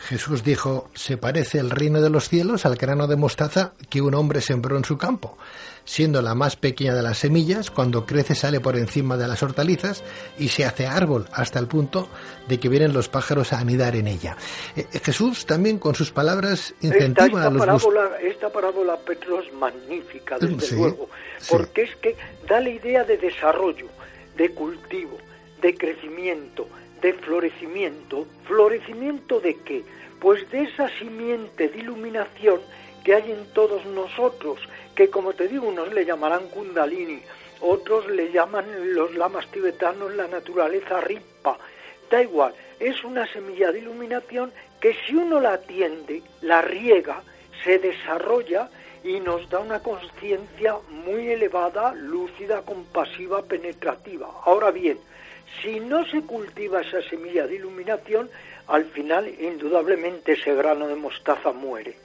Jesús 0.09 0.45
dijo, 0.45 0.91
se 0.95 1.17
parece 1.17 1.59
el 1.59 1.71
reino 1.71 2.03
de 2.03 2.11
los 2.11 2.29
cielos 2.29 2.67
al 2.67 2.77
grano 2.77 3.07
de 3.07 3.17
mostaza 3.17 3.73
que 3.89 4.03
un 4.03 4.15
hombre 4.15 4.43
sembró 4.43 4.77
en 4.77 4.85
su 4.85 4.99
campo. 4.99 5.39
Siendo 5.87 6.21
la 6.21 6.35
más 6.35 6.57
pequeña 6.57 6.95
de 6.95 7.03
las 7.03 7.19
semillas, 7.19 7.71
cuando 7.71 8.05
crece 8.05 8.35
sale 8.35 8.61
por 8.61 8.77
encima 8.77 9.17
de 9.17 9.29
las 9.29 9.43
hortalizas 9.43 10.03
y 10.39 10.49
se 10.49 10.65
hace 10.65 10.87
árbol 10.87 11.27
hasta 11.33 11.59
el 11.59 11.67
punto 11.67 12.09
de 12.49 12.61
que 12.61 12.69
vienen 12.69 12.93
los 12.93 13.09
pájaros 13.09 13.53
a 13.53 13.61
anidar 13.61 13.97
en 13.97 14.09
ella. 14.09 14.37
Eh, 14.77 14.87
eh, 14.93 14.99
Jesús 14.99 15.47
también 15.47 15.79
con 15.79 15.95
sus 15.95 16.11
palabras 16.11 16.75
incentiva 16.81 17.47
a 17.47 17.51
los 17.51 17.61
parábola, 17.61 18.19
Esta 18.23 18.51
parábola, 18.51 18.97
Petro, 18.99 19.41
es 19.41 19.53
magnífica, 19.55 20.39
desde 20.39 20.77
luego, 20.77 21.09
porque 21.49 21.83
es 21.83 21.97
que 21.97 22.17
da 22.47 22.61
la 22.61 22.71
idea 22.71 23.05
de 23.05 23.17
desarrollo, 23.17 23.87
de 24.37 24.51
cultivo, 24.51 25.19
de 25.61 25.75
crecimiento, 25.75 26.67
de 27.01 27.13
florecimiento. 27.15 28.27
¿Florecimiento 28.47 29.41
de 29.41 29.57
qué? 29.61 29.85
Pues 30.21 30.51
de 30.51 30.63
esa 30.63 30.89
simiente 30.99 31.69
de 31.69 31.79
iluminación 31.79 32.61
que 33.05 33.15
hay 33.15 33.33
en 33.33 33.47
todos 33.53 33.85
nosotros, 33.87 34.61
que 34.95 35.11
como 35.11 35.35
te 35.35 35.49
digo, 35.49 35.69
unos 35.69 35.93
le 35.93 36.05
llamarán 36.05 36.49
kundalini, 36.49 37.21
otros 37.61 38.09
le 38.09 38.33
llaman 38.33 38.95
los 38.95 39.15
lamas 39.15 39.47
tibetanos 39.51 40.15
la 40.15 40.27
naturaleza 40.27 41.01
ripa. 41.01 41.59
Da 42.11 42.23
igual, 42.23 42.55
es 42.81 43.03
una 43.05 43.27
semilla 43.33 43.73
de 43.73 43.81
iluminación 43.81 44.53
que 44.81 44.95
si 45.07 45.15
uno 45.15 45.41
la 45.41 45.55
atiende, 45.55 46.23
la 46.43 46.63
riega, 46.63 47.23
se 47.63 47.79
desarrolla 47.79 48.71
y 49.03 49.21
nos 49.21 49.49
da 49.51 49.59
una 49.59 49.81
conciencia 49.81 50.77
muy 50.89 51.29
elevada, 51.29 51.95
lúcida, 51.95 52.63
compasiva, 52.63 53.43
penetrativa. 53.43 54.29
Ahora 54.45 54.71
bien, 54.71 54.99
si 55.63 55.81
no 55.81 56.05
se 56.07 56.23
cultiva 56.23 56.81
esa 56.81 57.03
semilla 57.09 57.47
de 57.47 57.57
iluminación, 57.57 58.29
al 58.67 58.85
final 58.87 59.29
indudablemente 59.29 60.33
ese 60.33 60.55
grano 60.55 60.87
de 60.87 60.95
mostaza 60.95 61.53
muere. 61.53 61.97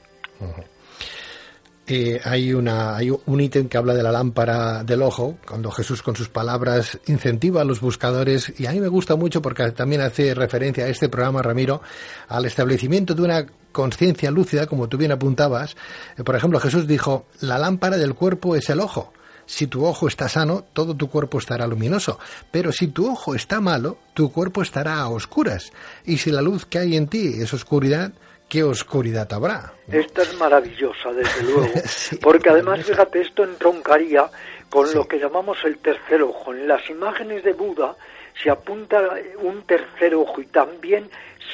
eh, 1.91 2.21
hay, 2.23 2.53
una, 2.53 2.95
hay 2.95 3.09
un 3.09 3.41
ítem 3.41 3.67
que 3.67 3.77
habla 3.77 3.95
de 3.95 4.03
la 4.03 4.11
lámpara 4.11 4.83
del 4.83 5.01
ojo, 5.01 5.37
cuando 5.47 5.71
Jesús 5.71 6.03
con 6.03 6.15
sus 6.15 6.29
palabras 6.29 6.99
incentiva 7.07 7.61
a 7.61 7.65
los 7.65 7.81
buscadores, 7.81 8.53
y 8.59 8.67
a 8.67 8.71
mí 8.71 8.79
me 8.79 8.87
gusta 8.87 9.15
mucho 9.15 9.41
porque 9.41 9.71
también 9.71 10.01
hace 10.01 10.35
referencia 10.35 10.85
a 10.85 10.87
este 10.87 11.09
programa, 11.09 11.41
Ramiro, 11.41 11.81
al 12.27 12.45
establecimiento 12.45 13.15
de 13.15 13.23
una 13.23 13.47
conciencia 13.71 14.29
lúcida, 14.29 14.67
como 14.67 14.87
tú 14.87 14.97
bien 14.97 15.11
apuntabas. 15.11 15.75
Eh, 16.15 16.23
por 16.23 16.35
ejemplo, 16.35 16.59
Jesús 16.59 16.85
dijo, 16.85 17.25
la 17.41 17.57
lámpara 17.57 17.97
del 17.97 18.13
cuerpo 18.13 18.55
es 18.55 18.69
el 18.69 18.81
ojo. 18.81 19.11
Si 19.49 19.65
tu 19.65 19.83
ojo 19.83 20.07
está 20.07 20.29
sano, 20.29 20.63
todo 20.73 20.95
tu 20.95 21.09
cuerpo 21.09 21.39
estará 21.39 21.65
luminoso. 21.65 22.19
Pero 22.51 22.71
si 22.71 22.89
tu 22.89 23.09
ojo 23.11 23.33
está 23.33 23.59
malo, 23.59 23.97
tu 24.13 24.31
cuerpo 24.31 24.61
estará 24.61 24.99
a 24.99 25.09
oscuras. 25.09 25.73
Y 26.05 26.19
si 26.19 26.29
la 26.29 26.43
luz 26.43 26.67
que 26.67 26.77
hay 26.77 26.95
en 26.95 27.07
ti 27.07 27.41
es 27.41 27.51
oscuridad, 27.51 28.11
¿qué 28.47 28.61
oscuridad 28.61 29.27
habrá? 29.33 29.73
Esta 29.91 30.21
es 30.21 30.37
maravillosa, 30.37 31.11
desde 31.13 31.43
luego. 31.45 31.73
porque 32.21 32.51
además, 32.51 32.85
fíjate, 32.85 33.21
esto 33.21 33.43
entroncaría 33.43 34.29
con 34.69 34.93
lo 34.93 35.07
que 35.07 35.17
llamamos 35.17 35.57
el 35.65 35.79
tercer 35.79 36.21
ojo. 36.21 36.53
En 36.53 36.67
las 36.67 36.87
imágenes 36.87 37.43
de 37.43 37.53
Buda 37.53 37.95
se 38.43 38.51
apunta 38.51 39.01
un 39.41 39.63
tercer 39.63 40.13
ojo 40.13 40.41
y 40.41 40.45
también 40.45 41.09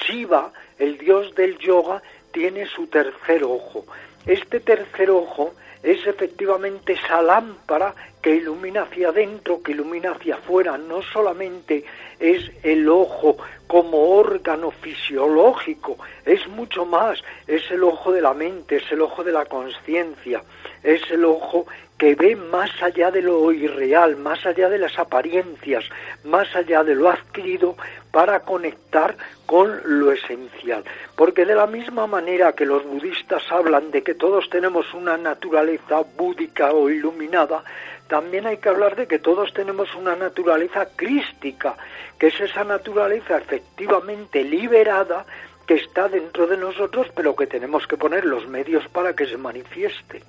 Shiva, 0.06 0.52
el 0.78 0.98
dios 0.98 1.34
del 1.34 1.58
yoga, 1.60 2.04
tiene 2.34 2.66
su 2.66 2.88
tercer 2.88 3.46
ojo. 3.46 3.86
Este 4.26 4.60
tercer 4.60 5.10
ojo 5.12 5.54
es 5.86 6.08
efectivamente 6.08 6.94
esa 6.94 7.22
lámpara 7.22 7.94
que 8.20 8.36
ilumina 8.36 8.82
hacia 8.82 9.10
adentro, 9.10 9.62
que 9.62 9.74
ilumina 9.74 10.14
hacia 10.14 10.34
afuera, 10.34 10.80
no 10.80 11.04
solamente 11.04 11.86
es 12.20 12.52
el 12.64 12.90
ojo 12.90 13.38
como 13.68 14.18
órgano 14.18 14.72
fisiológico, 14.72 15.98
es 16.26 16.48
mucho 16.48 16.86
más, 16.86 17.24
es 17.46 17.70
el 17.70 17.84
ojo 17.84 18.12
de 18.12 18.22
la 18.22 18.34
mente, 18.34 18.78
es 18.78 18.92
el 18.92 19.02
ojo 19.02 19.24
de 19.24 19.32
la 19.32 19.46
conciencia, 19.46 20.44
es 20.82 21.02
el 21.12 21.24
ojo 21.24 21.68
que 22.00 22.16
ve 22.16 22.36
más 22.36 22.72
allá 22.82 23.12
de 23.12 23.22
lo 23.22 23.52
irreal, 23.52 24.18
más 24.18 24.44
allá 24.44 24.70
de 24.70 24.80
las 24.80 24.98
apariencias, 24.98 25.86
más 26.24 26.54
allá 26.56 26.84
de 26.84 26.96
lo 26.96 27.10
adquirido 27.10 27.78
para 28.12 28.40
conectar 28.40 29.16
con 29.46 29.82
lo 29.86 30.12
esencial. 30.12 30.84
Porque 31.16 31.46
de 31.46 31.56
la 31.56 31.68
misma 31.68 32.08
manera 32.08 32.54
que 32.54 32.66
los 32.66 32.84
budistas 32.84 33.44
hablan 33.52 33.92
de 33.92 34.04
que 34.04 34.16
todos 34.16 34.50
tenemos 34.50 34.94
una 34.94 35.18
naturaleza 35.18 36.02
búdica 36.18 36.72
o 36.72 36.90
iluminada, 36.90 37.64
también 38.08 38.46
hay 38.46 38.58
que 38.58 38.70
hablar 38.70 38.96
de 38.96 39.08
que 39.08 39.20
todos 39.20 39.54
tenemos 39.54 39.94
una 39.96 40.16
naturaleza 40.16 40.88
crística, 40.96 41.76
que 42.20 42.28
es 42.28 42.40
esa 42.40 42.64
naturaleza 42.64 43.38
efectivamente 43.38 44.44
liberada 44.44 45.26
que 45.66 45.76
está 45.76 46.08
dentro 46.08 46.46
de 46.46 46.58
nosotros, 46.58 47.08
pero 47.16 47.36
que 47.36 47.48
tenemos 47.48 47.88
que 47.88 47.98
poner 47.98 48.26
los 48.26 48.48
medios 48.48 48.88
para 48.90 49.16
que 49.16 49.26
se 49.26 49.38
manifieste. 49.38 50.22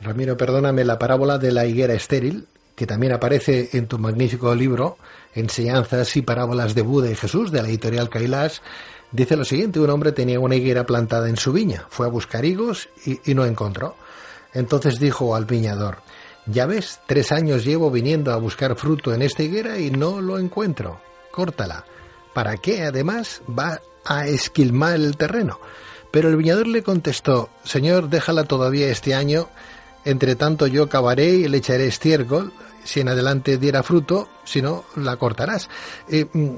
Ramiro, 0.00 0.36
perdóname, 0.36 0.84
la 0.84 0.98
parábola 0.98 1.36
de 1.36 1.52
la 1.52 1.66
higuera 1.66 1.92
estéril, 1.92 2.46
que 2.80 2.86
también 2.86 3.12
aparece 3.12 3.68
en 3.74 3.88
tu 3.88 3.98
magnífico 3.98 4.54
libro, 4.54 4.96
Enseñanzas 5.34 6.16
y 6.16 6.22
Parábolas 6.22 6.74
de 6.74 6.80
Buda 6.80 7.10
y 7.10 7.14
Jesús, 7.14 7.52
de 7.52 7.60
la 7.60 7.68
editorial 7.68 8.08
Kailash, 8.08 8.60
dice 9.12 9.36
lo 9.36 9.44
siguiente, 9.44 9.80
un 9.80 9.90
hombre 9.90 10.12
tenía 10.12 10.40
una 10.40 10.54
higuera 10.54 10.86
plantada 10.86 11.28
en 11.28 11.36
su 11.36 11.52
viña, 11.52 11.84
fue 11.90 12.06
a 12.06 12.08
buscar 12.08 12.46
higos 12.46 12.88
y, 13.04 13.20
y 13.30 13.34
no 13.34 13.44
encontró. 13.44 13.96
Entonces 14.54 14.98
dijo 14.98 15.36
al 15.36 15.44
viñador, 15.44 15.98
ya 16.46 16.64
ves, 16.64 17.00
tres 17.06 17.32
años 17.32 17.66
llevo 17.66 17.90
viniendo 17.90 18.32
a 18.32 18.36
buscar 18.36 18.74
fruto 18.76 19.12
en 19.12 19.20
esta 19.20 19.42
higuera 19.42 19.78
y 19.78 19.90
no 19.90 20.22
lo 20.22 20.38
encuentro. 20.38 21.02
Córtala. 21.32 21.84
¿Para 22.32 22.56
qué, 22.56 22.84
además, 22.84 23.42
va 23.46 23.78
a 24.06 24.26
esquilmar 24.26 24.94
el 24.94 25.18
terreno? 25.18 25.60
Pero 26.10 26.30
el 26.30 26.36
viñador 26.36 26.66
le 26.66 26.82
contestó, 26.82 27.50
Señor, 27.62 28.08
déjala 28.08 28.44
todavía 28.44 28.88
este 28.88 29.14
año, 29.14 29.48
entre 30.06 30.34
tanto 30.34 30.66
yo 30.66 30.88
cavaré 30.88 31.28
y 31.28 31.46
le 31.46 31.58
echaré 31.58 31.86
estiércol, 31.86 32.54
si 32.90 32.98
en 32.98 33.08
adelante 33.08 33.56
diera 33.56 33.84
fruto, 33.84 34.28
si 34.42 34.60
no, 34.60 34.82
la 34.96 35.16
cortarás. 35.16 35.70
Eh, 36.08 36.26
mm, 36.32 36.56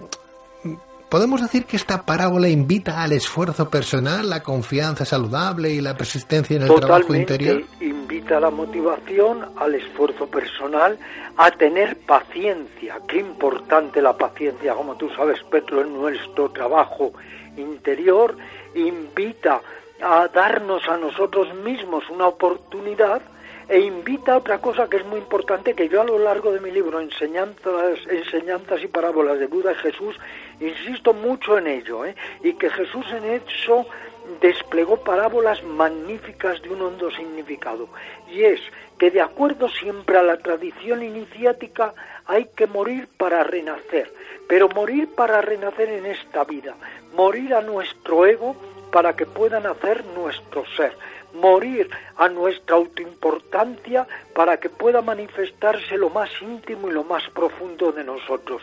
¿Podemos 1.10 1.42
decir 1.42 1.66
que 1.66 1.76
esta 1.76 2.06
parábola 2.06 2.48
invita 2.48 3.02
al 3.02 3.12
esfuerzo 3.12 3.68
personal, 3.68 4.30
la 4.30 4.42
confianza 4.42 5.04
saludable 5.04 5.68
y 5.68 5.82
la 5.82 5.94
persistencia 5.94 6.56
en 6.56 6.62
el 6.62 6.74
trabajo 6.74 7.14
interior? 7.14 7.64
Invita 7.82 8.38
a 8.38 8.40
la 8.40 8.50
motivación, 8.50 9.44
al 9.56 9.74
esfuerzo 9.74 10.26
personal, 10.26 10.98
a 11.36 11.50
tener 11.50 11.98
paciencia. 11.98 12.96
Qué 13.06 13.18
importante 13.18 14.00
la 14.00 14.16
paciencia, 14.16 14.72
como 14.72 14.96
tú 14.96 15.10
sabes, 15.10 15.38
Petro, 15.50 15.82
en 15.82 15.92
nuestro 15.92 16.50
trabajo 16.50 17.12
interior. 17.58 18.34
Invita 18.74 19.60
a 20.02 20.28
darnos 20.28 20.88
a 20.88 20.96
nosotros 20.96 21.54
mismos 21.56 22.08
una 22.08 22.26
oportunidad 22.26 23.20
e 23.68 23.80
invita 23.80 24.34
a 24.34 24.38
otra 24.38 24.58
cosa 24.58 24.88
que 24.88 24.98
es 24.98 25.06
muy 25.06 25.18
importante, 25.18 25.74
que 25.74 25.88
yo 25.88 26.00
a 26.00 26.04
lo 26.04 26.18
largo 26.18 26.52
de 26.52 26.60
mi 26.60 26.70
libro, 26.70 27.00
Enseñanzas, 27.00 27.98
enseñanzas 28.08 28.82
y 28.82 28.86
Parábolas 28.88 29.38
de 29.38 29.46
Buda 29.46 29.72
y 29.72 29.76
Jesús, 29.76 30.16
insisto 30.60 31.12
mucho 31.12 31.58
en 31.58 31.66
ello, 31.66 32.04
¿eh? 32.04 32.14
y 32.42 32.54
que 32.54 32.70
Jesús 32.70 33.06
en 33.12 33.24
eso 33.24 33.86
desplegó 34.40 34.96
parábolas 34.98 35.62
magníficas 35.64 36.62
de 36.62 36.70
un 36.70 36.82
hondo 36.82 37.10
significado, 37.10 37.88
y 38.30 38.44
es 38.44 38.60
que 38.98 39.10
de 39.10 39.20
acuerdo 39.20 39.68
siempre 39.68 40.16
a 40.16 40.22
la 40.22 40.36
tradición 40.36 41.02
iniciática 41.02 41.92
hay 42.26 42.46
que 42.56 42.66
morir 42.66 43.08
para 43.16 43.42
renacer, 43.42 44.12
pero 44.48 44.68
morir 44.68 45.08
para 45.14 45.40
renacer 45.40 45.88
en 45.88 46.06
esta 46.06 46.44
vida, 46.44 46.74
morir 47.16 47.54
a 47.54 47.62
nuestro 47.62 48.26
ego 48.26 48.56
para 48.92 49.16
que 49.16 49.26
pueda 49.26 49.58
nacer 49.58 50.04
nuestro 50.14 50.64
ser, 50.76 50.96
morir 51.34 51.90
a 52.16 52.28
nuestra 52.28 52.76
autoimportancia 52.76 54.06
para 54.34 54.58
que 54.58 54.68
pueda 54.68 55.02
manifestarse 55.02 55.96
lo 55.96 56.10
más 56.10 56.30
íntimo 56.40 56.88
y 56.88 56.92
lo 56.92 57.04
más 57.04 57.28
profundo 57.30 57.92
de 57.92 58.04
nosotros. 58.04 58.62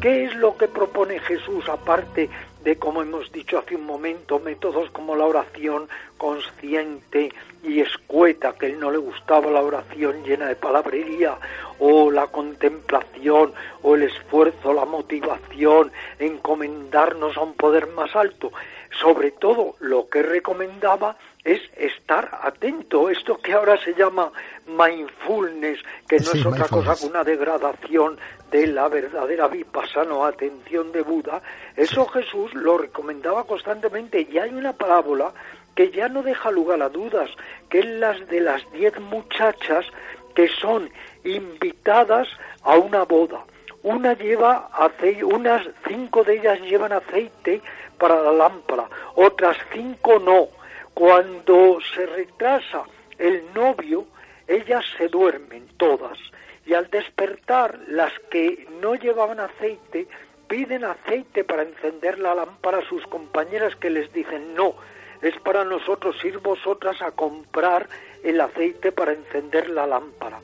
¿Qué 0.00 0.24
es 0.24 0.34
lo 0.36 0.56
que 0.56 0.68
propone 0.68 1.18
Jesús 1.20 1.68
aparte 1.68 2.28
de, 2.62 2.76
como 2.76 3.02
hemos 3.02 3.30
dicho 3.32 3.58
hace 3.58 3.76
un 3.76 3.86
momento, 3.86 4.40
métodos 4.40 4.90
como 4.90 5.14
la 5.14 5.24
oración 5.24 5.88
consciente 6.16 7.32
y 7.62 7.80
escueta, 7.80 8.52
que 8.54 8.66
a 8.66 8.68
él 8.68 8.80
no 8.80 8.90
le 8.90 8.98
gustaba 8.98 9.50
la 9.50 9.62
oración 9.62 10.24
llena 10.24 10.46
de 10.46 10.56
palabrería, 10.56 11.38
o 11.78 12.10
la 12.10 12.26
contemplación, 12.26 13.52
o 13.82 13.94
el 13.94 14.02
esfuerzo, 14.04 14.72
la 14.72 14.84
motivación, 14.84 15.92
encomendarnos 16.18 17.36
a 17.36 17.42
un 17.42 17.54
poder 17.54 17.86
más 17.88 18.14
alto? 18.16 18.52
Sobre 19.00 19.30
todo 19.30 19.76
lo 19.80 20.08
que 20.08 20.22
recomendaba 20.22 21.16
es 21.44 21.60
estar 21.76 22.38
atento. 22.42 23.10
Esto 23.10 23.38
que 23.38 23.52
ahora 23.52 23.76
se 23.82 23.94
llama 23.94 24.30
mindfulness, 24.66 25.80
que 26.08 26.18
no 26.20 26.32
es 26.32 26.46
otra 26.46 26.68
cosa 26.68 26.96
que 26.96 27.06
una 27.06 27.24
degradación 27.24 28.18
de 28.50 28.66
la 28.66 28.88
verdadera 28.88 29.48
vipassana 29.48 30.14
o 30.14 30.24
atención 30.24 30.90
de 30.92 31.02
Buda, 31.02 31.42
eso 31.76 32.06
Jesús 32.06 32.52
lo 32.54 32.78
recomendaba 32.78 33.44
constantemente. 33.44 34.26
Y 34.30 34.38
hay 34.38 34.50
una 34.50 34.72
parábola 34.72 35.32
que 35.74 35.90
ya 35.90 36.08
no 36.08 36.22
deja 36.22 36.50
lugar 36.50 36.82
a 36.82 36.88
dudas, 36.88 37.30
que 37.68 37.80
es 37.80 37.86
las 37.86 38.26
de 38.28 38.40
las 38.40 38.70
diez 38.72 38.98
muchachas 38.98 39.86
que 40.34 40.48
son 40.48 40.90
invitadas 41.24 42.28
a 42.62 42.76
una 42.76 43.04
boda. 43.04 43.44
Una 43.82 44.14
lleva 44.14 44.68
aceite, 44.72 45.22
unas 45.22 45.66
cinco 45.86 46.24
de 46.24 46.38
ellas 46.38 46.60
llevan 46.62 46.92
aceite 46.92 47.62
para 47.96 48.20
la 48.22 48.32
lámpara, 48.32 48.88
otras 49.14 49.56
cinco 49.72 50.18
no 50.18 50.57
cuando 50.98 51.78
se 51.94 52.06
retrasa 52.06 52.82
el 53.18 53.44
novio, 53.54 54.04
ellas 54.48 54.84
se 54.96 55.06
duermen 55.06 55.68
todas 55.76 56.18
y 56.66 56.74
al 56.74 56.90
despertar 56.90 57.78
las 57.86 58.12
que 58.32 58.66
no 58.82 58.96
llevaban 58.96 59.38
aceite 59.38 60.08
piden 60.48 60.82
aceite 60.82 61.44
para 61.44 61.62
encender 61.62 62.18
la 62.18 62.34
lámpara 62.34 62.78
a 62.78 62.88
sus 62.88 63.06
compañeras 63.06 63.76
que 63.76 63.90
les 63.90 64.12
dicen 64.12 64.56
no, 64.56 64.74
es 65.22 65.38
para 65.38 65.62
nosotros 65.64 66.16
ir 66.24 66.38
vosotras 66.38 67.00
a 67.00 67.12
comprar 67.12 67.88
el 68.24 68.40
aceite 68.40 68.90
para 68.90 69.12
encender 69.12 69.70
la 69.70 69.86
lámpara. 69.86 70.40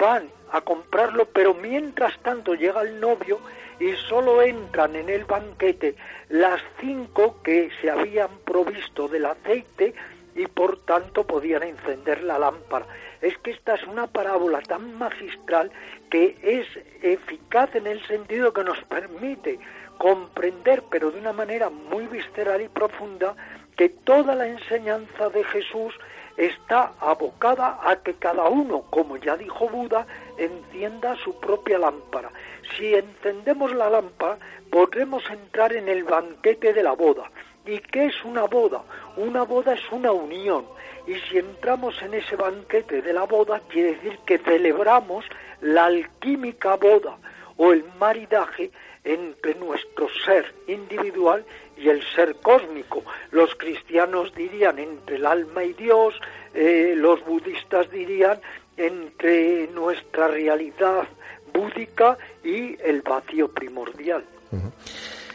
Van 0.00 0.28
a 0.50 0.62
comprarlo, 0.62 1.26
pero 1.26 1.54
mientras 1.54 2.18
tanto 2.22 2.54
llega 2.54 2.82
el 2.82 2.98
novio 2.98 3.38
y 3.82 3.96
solo 4.08 4.40
entran 4.42 4.94
en 4.94 5.08
el 5.08 5.24
banquete 5.24 5.96
las 6.28 6.62
cinco 6.78 7.42
que 7.42 7.68
se 7.80 7.90
habían 7.90 8.30
provisto 8.44 9.08
del 9.08 9.24
aceite 9.26 9.92
y 10.36 10.46
por 10.46 10.78
tanto 10.84 11.26
podían 11.26 11.64
encender 11.64 12.22
la 12.22 12.38
lámpara. 12.38 12.86
Es 13.20 13.36
que 13.38 13.50
esta 13.50 13.74
es 13.74 13.82
una 13.88 14.06
parábola 14.06 14.60
tan 14.60 14.96
magistral 14.96 15.72
que 16.10 16.36
es 16.42 16.66
eficaz 17.02 17.74
en 17.74 17.88
el 17.88 18.00
sentido 18.06 18.52
que 18.52 18.62
nos 18.62 18.78
permite 18.84 19.58
comprender, 19.98 20.84
pero 20.88 21.10
de 21.10 21.18
una 21.18 21.32
manera 21.32 21.68
muy 21.68 22.06
visceral 22.06 22.62
y 22.62 22.68
profunda, 22.68 23.34
que 23.76 23.88
toda 23.88 24.36
la 24.36 24.46
enseñanza 24.46 25.28
de 25.30 25.42
Jesús 25.42 25.92
está 26.36 26.92
abocada 27.00 27.80
a 27.82 27.96
que 27.96 28.14
cada 28.14 28.44
uno, 28.44 28.82
como 28.90 29.16
ya 29.16 29.36
dijo 29.36 29.68
Buda, 29.68 30.06
encienda 30.38 31.16
su 31.16 31.38
propia 31.40 31.78
lámpara. 31.78 32.30
Si 32.76 32.94
encendemos 32.94 33.74
la 33.74 33.90
lámpara, 33.90 34.38
podremos 34.70 35.28
entrar 35.30 35.72
en 35.72 35.88
el 35.88 36.04
banquete 36.04 36.72
de 36.72 36.82
la 36.82 36.92
boda. 36.92 37.30
¿Y 37.64 37.78
qué 37.78 38.06
es 38.06 38.24
una 38.24 38.44
boda? 38.44 38.82
Una 39.16 39.42
boda 39.42 39.74
es 39.74 39.92
una 39.92 40.12
unión. 40.12 40.64
Y 41.06 41.14
si 41.14 41.38
entramos 41.38 42.00
en 42.02 42.14
ese 42.14 42.36
banquete 42.36 43.02
de 43.02 43.12
la 43.12 43.24
boda, 43.24 43.60
quiere 43.68 43.94
decir 43.94 44.18
que 44.26 44.38
celebramos 44.38 45.24
la 45.60 45.86
alquímica 45.86 46.76
boda 46.76 47.16
o 47.56 47.72
el 47.72 47.84
maridaje 48.00 48.70
entre 49.04 49.54
nuestro 49.56 50.08
ser 50.24 50.52
individual 50.66 51.44
y 51.76 51.88
el 51.88 52.02
ser 52.14 52.36
cósmico. 52.36 53.04
Los 53.30 53.54
cristianos 53.56 54.34
dirían 54.34 54.78
entre 54.78 55.16
el 55.16 55.26
alma 55.26 55.64
y 55.64 55.72
Dios, 55.72 56.14
eh, 56.54 56.94
los 56.96 57.24
budistas 57.24 57.90
dirían 57.90 58.40
entre 58.76 59.68
nuestra 59.68 60.28
realidad 60.28 61.08
búdica 61.52 62.16
y 62.42 62.76
el 62.82 63.02
vacío 63.02 63.48
primordial. 63.48 64.24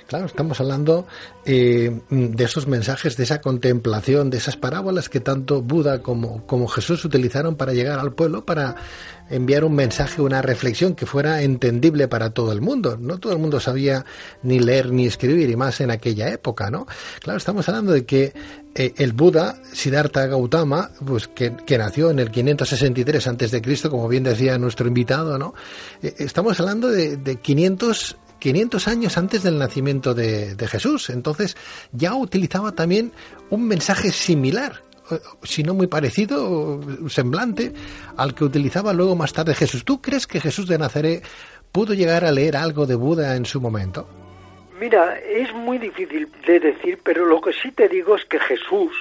Claro, 0.08 0.26
estamos 0.26 0.62
hablando 0.62 1.06
eh, 1.46 2.00
de 2.10 2.44
esos 2.44 2.66
mensajes, 2.66 3.18
de 3.18 3.24
esa 3.24 3.42
contemplación, 3.42 4.30
de 4.30 4.38
esas 4.38 4.56
parábolas 4.56 5.10
que 5.10 5.20
tanto 5.20 5.62
Buda 5.62 6.02
como, 6.02 6.48
como 6.48 6.68
Jesús 6.70 7.04
utilizaron 7.04 7.58
para 7.58 7.74
llegar 7.74 8.00
al 8.00 8.14
pueblo, 8.14 8.46
para 8.46 8.76
enviar 9.30 9.66
un 9.66 9.76
mensaje, 9.76 10.22
una 10.22 10.42
reflexión 10.42 10.96
que 10.96 11.06
fuera 11.06 11.42
entendible 11.42 12.08
para 12.08 12.30
todo 12.30 12.54
el 12.54 12.62
mundo. 12.62 12.98
No 12.98 13.20
todo 13.20 13.34
el 13.34 13.40
mundo 13.40 13.60
sabía 13.60 14.06
ni 14.44 14.60
leer 14.60 14.92
ni 14.94 15.08
escribir, 15.08 15.50
y 15.50 15.58
más 15.58 15.82
en 15.82 15.92
aquella 15.92 16.30
época, 16.30 16.72
¿no? 16.72 16.88
Claro, 17.20 17.38
estamos 17.38 17.68
hablando 17.68 17.92
de 17.92 18.06
que 18.06 18.34
eh, 18.78 18.94
el 18.98 19.14
Buda, 19.14 19.60
Siddhartha 19.74 20.28
Gautama, 20.28 20.92
pues 21.04 21.28
que, 21.28 21.78
nació 21.78 22.12
en 22.12 22.20
el 22.20 22.30
563 22.30 23.26
antes 23.28 23.50
de 23.50 23.62
Cristo, 23.62 23.90
como 23.90 24.08
bien 24.08 24.24
decía 24.24 24.60
nuestro 24.60 24.88
invitado, 24.88 25.40
¿no? 25.40 25.56
Eh, 26.04 26.14
estamos 26.20 26.60
hablando 26.60 26.88
de, 26.90 27.18
de 27.18 27.38
500 27.38 28.18
500 28.40 28.88
años 28.88 29.18
antes 29.18 29.42
del 29.42 29.58
nacimiento 29.58 30.14
de, 30.14 30.56
Jesús. 30.70 31.10
Entonces 31.10 31.58
ya 31.92 32.14
utilizaba 32.14 32.72
también 32.74 33.12
un 33.50 33.68
mensaje 33.68 34.12
similar, 34.12 34.84
si 35.44 35.64
no 35.64 35.74
muy 35.74 35.88
parecido, 35.88 36.80
semblante, 37.10 37.74
al 38.16 38.36
que 38.36 38.44
utilizaba 38.44 38.94
luego 38.94 39.16
más 39.16 39.34
tarde 39.34 39.56
Jesús. 39.56 39.86
¿Tú 39.86 40.02
crees 40.02 40.28
que 40.28 40.40
Jesús 40.40 40.68
de 40.68 40.78
Nazaret 40.78 41.24
pudo 41.72 41.96
llegar 41.96 42.26
a 42.26 42.32
leer 42.32 42.58
algo 42.58 42.86
de 42.86 42.94
Buda 42.96 43.36
en 43.36 43.46
su 43.46 43.60
momento? 43.60 44.08
Mira, 44.80 45.18
es 45.18 45.52
muy 45.54 45.80
difícil 45.80 46.32
de 46.46 46.60
decir, 46.60 47.00
pero 47.04 47.26
lo 47.26 47.42
que 47.42 47.52
sí 47.52 47.72
te 47.72 47.90
digo 47.90 48.16
es 48.16 48.26
que 48.26 48.40
Jesús, 48.40 48.94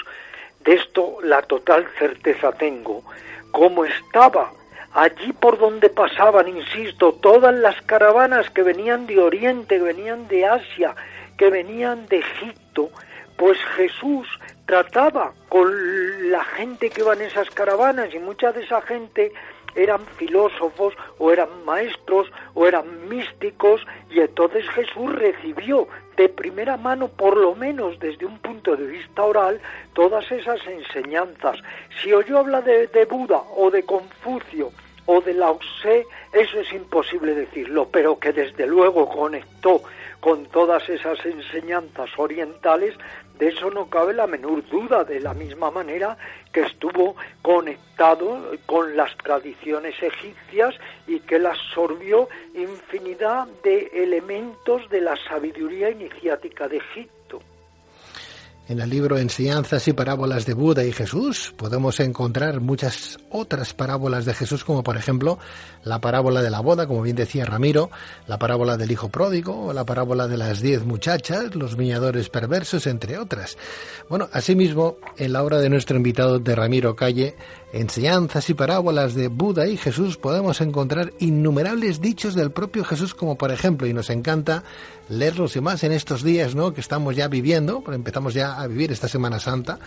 de 0.65 0.75
esto 0.75 1.19
la 1.23 1.43
total 1.43 1.87
certeza 1.99 2.53
tengo, 2.53 3.03
como 3.51 3.85
estaba 3.85 4.53
allí 4.95 5.35
por 5.35 5.59
donde 5.59 5.91
pasaban, 5.91 6.49
insisto, 6.49 7.12
todas 7.12 7.55
las 7.55 7.81
caravanas 7.83 8.49
que 8.49 8.62
venían 8.62 9.07
de 9.07 9.19
Oriente, 9.19 9.77
que 9.77 9.83
venían 9.83 10.27
de 10.29 10.47
Asia, 10.47 10.95
que 11.37 11.51
venían 11.51 12.07
de 12.07 12.21
Egipto, 12.21 12.91
pues 13.37 13.59
Jesús 13.77 14.27
trataba 14.65 15.35
con 15.51 16.31
la 16.31 16.43
gente 16.43 16.89
que 16.89 17.03
iba 17.03 17.12
en 17.12 17.21
esas 17.21 17.51
caravanas 17.51 18.15
y 18.15 18.19
mucha 18.19 18.51
de 18.53 18.65
esa 18.65 18.81
gente 18.81 19.31
eran 19.77 20.05
filósofos 20.17 20.95
o 21.19 21.31
eran 21.31 21.49
maestros 21.65 22.29
o 22.55 22.67
eran 22.67 23.09
místicos 23.09 23.87
y 24.11 24.21
entonces 24.21 24.69
Jesús 24.71 25.15
recibió 25.15 25.87
de 26.17 26.29
primera 26.29 26.77
mano, 26.77 27.09
por 27.09 27.37
lo 27.37 27.55
menos 27.55 27.99
desde 28.01 28.25
un 28.25 28.39
punto 28.39 28.75
de 28.75 28.87
vista 28.87 29.23
oral, 29.23 29.61
todas 29.93 30.31
esas 30.33 30.61
enseñanzas. 30.67 31.59
Si 32.03 32.12
oyó 32.12 32.39
hablar 32.39 32.65
de, 32.65 32.87
de 32.87 33.05
Buda 33.05 33.43
o 33.57 33.71
de 33.71 33.85
Confucio 33.85 34.73
o 35.05 35.21
de 35.21 35.35
Lao 35.35 35.59
Tse, 35.59 36.07
eso 36.33 36.61
es 36.61 36.73
imposible 36.73 37.35
decirlo, 37.35 37.89
pero 37.93 38.19
que 38.19 38.33
desde 38.33 38.67
luego 38.67 39.09
conectó 39.09 39.83
con 40.21 40.47
todas 40.47 40.89
esas 40.89 41.25
enseñanzas 41.25 42.11
orientales, 42.17 42.95
de 43.38 43.49
eso 43.49 43.70
no 43.70 43.88
cabe 43.88 44.14
la 44.14 44.27
menor 44.27 44.66
duda, 44.68 45.05
de 45.05 45.20
la 45.20 45.35
misma 45.35 45.70
manera 45.70 46.16
que 46.53 46.62
estuvo 46.62 47.16
conectado 47.42 48.53
con 48.66 48.96
las 48.96 49.16
tradiciones 49.18 49.94
egipcias 50.03 50.75
y 51.07 51.20
que 51.20 51.38
las 51.38 51.57
absorbió 51.77 52.29
infinidad 52.55 53.46
de 53.62 53.90
elementos 53.92 54.88
de 54.88 55.01
la 55.03 55.16
sabiduría 55.29 55.90
iniciática 55.90 56.68
de 56.68 56.79
Egipto. 56.79 57.15
En 58.68 58.81
el 58.81 58.90
libro 58.90 59.16
Enseñanzas 59.16 59.87
y 59.87 59.92
Parábolas 59.92 60.44
de 60.44 60.52
Buda 60.52 60.85
y 60.85 60.90
Jesús 60.90 61.55
podemos 61.57 62.00
encontrar 62.00 62.61
muchas 62.61 63.16
otras 63.31 63.72
parábolas 63.74 64.24
de 64.24 64.35
Jesús, 64.35 64.64
como 64.64 64.83
por 64.83 64.96
ejemplo 64.96 65.38
la 65.85 66.00
parábola 66.00 66.42
de 66.42 66.50
la 66.50 66.59
boda, 66.59 66.88
como 66.88 67.02
bien 67.02 67.14
decía 67.14 67.44
Ramiro, 67.44 67.90
la 68.26 68.40
parábola 68.40 68.76
del 68.76 68.90
hijo 68.90 69.09
pródigo, 69.09 69.72
la 69.72 69.85
parábola 69.85 70.26
de 70.26 70.37
las 70.37 70.61
diez 70.62 70.85
muchachas, 70.85 71.55
los 71.55 71.76
viñadores 71.76 72.29
perversos, 72.29 72.88
entre 72.88 73.18
otras. 73.18 73.57
Bueno, 74.09 74.29
asimismo, 74.33 74.96
en 75.16 75.33
la 75.33 75.44
obra 75.44 75.61
de 75.61 75.70
nuestro 75.70 75.96
invitado 75.96 76.40
de 76.40 76.57
Ramiro 76.57 76.96
Calle, 76.96 77.37
enseñanzas 77.72 78.48
y 78.48 78.55
parábolas 78.55 79.14
de 79.14 79.29
Buda 79.29 79.66
y 79.66 79.76
Jesús 79.76 80.16
podemos 80.16 80.61
encontrar 80.61 81.12
innumerables 81.18 82.00
dichos 82.00 82.35
del 82.35 82.50
propio 82.50 82.85
Jesús, 82.85 83.14
como 83.14 83.37
por 83.37 83.50
ejemplo, 83.50 83.87
y 83.87 83.92
nos 83.92 84.11
encanta 84.11 84.62
leerlos 85.09 85.57
y 85.57 85.61
más 85.61 85.85
en 85.85 85.92
estos 85.92 86.22
días 86.22 86.55
¿no? 86.55 86.72
que 86.72 86.81
estamos 86.81 87.16
ya 87.16 87.29
viviendo, 87.29 87.83
empezamos 87.92 88.35
ya 88.35 88.61
a 88.61 88.66
vivir 88.66 88.92
esta 88.92 89.09
Semana 89.09 89.40
Santa, 89.40 89.79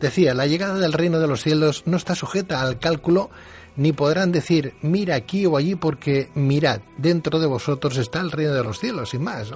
decía, 0.00 0.34
la 0.34 0.46
llegada 0.46 0.78
del 0.78 0.92
reino 0.92 1.18
de 1.18 1.26
los 1.26 1.42
cielos 1.42 1.82
no 1.86 1.96
está 1.96 2.14
sujeta 2.14 2.62
al 2.62 2.78
cálculo, 2.78 3.30
ni 3.76 3.92
podrán 3.92 4.30
decir, 4.30 4.74
mira 4.82 5.16
aquí 5.16 5.46
o 5.46 5.56
allí, 5.56 5.74
porque 5.74 6.30
mirad, 6.34 6.80
dentro 6.96 7.40
de 7.40 7.46
vosotros 7.46 7.96
está 7.96 8.20
el 8.20 8.30
reino 8.30 8.54
de 8.54 8.62
los 8.62 8.78
cielos, 8.78 9.10
sin 9.10 9.22
más. 9.22 9.50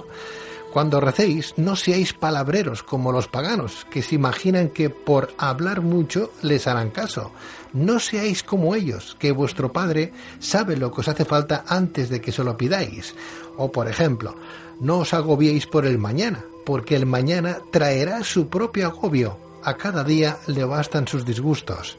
Cuando 0.73 0.99
recéis, 0.99 1.55
no 1.57 1.75
seáis 1.75 2.13
palabreros 2.13 2.83
como 2.83 3.11
los 3.11 3.27
paganos, 3.27 3.87
que 3.89 4.03
se 4.03 4.15
imaginan 4.15 4.69
que 4.69 4.91
por 4.91 5.33
hablar 5.37 5.81
mucho 5.81 6.31
les 6.43 6.67
harán 6.67 6.91
caso. 6.91 7.31
No 7.73 7.99
seáis 7.99 8.41
como 8.43 8.73
ellos, 8.75 9.15
que 9.19 9.31
vuestro 9.31 9.71
Padre 9.71 10.11
sabe 10.39 10.75
lo 10.75 10.91
que 10.91 11.01
os 11.01 11.07
hace 11.07 11.25
falta 11.25 11.65
antes 11.67 12.09
de 12.09 12.19
que 12.19 12.31
se 12.31 12.43
lo 12.43 12.57
pidáis. 12.57 13.15
O, 13.57 13.71
por 13.71 13.87
ejemplo, 13.87 14.35
no 14.79 14.99
os 14.99 15.13
agobiéis 15.13 15.67
por 15.67 15.85
el 15.85 15.97
mañana, 15.97 16.43
porque 16.65 16.95
el 16.95 17.05
mañana 17.05 17.59
traerá 17.71 18.23
su 18.23 18.47
propio 18.47 18.87
agobio. 18.87 19.37
A 19.63 19.75
cada 19.75 20.03
día 20.03 20.37
le 20.47 20.63
bastan 20.63 21.07
sus 21.07 21.25
disgustos. 21.25 21.97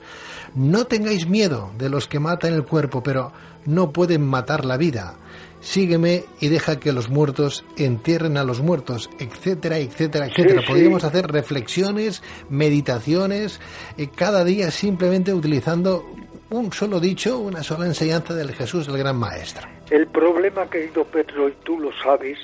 No 0.54 0.86
tengáis 0.86 1.28
miedo 1.28 1.70
de 1.78 1.90
los 1.90 2.08
que 2.08 2.18
matan 2.18 2.54
el 2.54 2.64
cuerpo, 2.64 3.02
pero 3.02 3.32
no 3.66 3.92
pueden 3.92 4.26
matar 4.26 4.64
la 4.64 4.76
vida 4.76 5.16
sígueme 5.60 6.24
y 6.40 6.48
deja 6.48 6.80
que 6.80 6.92
los 6.92 7.08
muertos 7.08 7.64
entierren 7.76 8.36
a 8.36 8.44
los 8.44 8.60
muertos, 8.60 9.10
etcétera, 9.18 9.78
etcétera, 9.78 10.26
etcétera. 10.26 10.62
Podríamos 10.66 11.04
hacer 11.04 11.30
reflexiones, 11.30 12.22
meditaciones, 12.48 13.60
eh, 13.96 14.08
cada 14.14 14.44
día 14.44 14.70
simplemente 14.70 15.32
utilizando 15.32 16.04
un 16.50 16.72
solo 16.72 16.98
dicho, 16.98 17.38
una 17.38 17.62
sola 17.62 17.86
enseñanza 17.86 18.34
del 18.34 18.52
Jesús, 18.52 18.88
el 18.88 18.98
gran 18.98 19.16
maestro. 19.16 19.68
El 19.90 20.06
problema, 20.08 20.68
querido 20.68 21.04
Pedro, 21.04 21.48
y 21.48 21.52
tú 21.62 21.78
lo 21.78 21.92
sabes, 22.02 22.38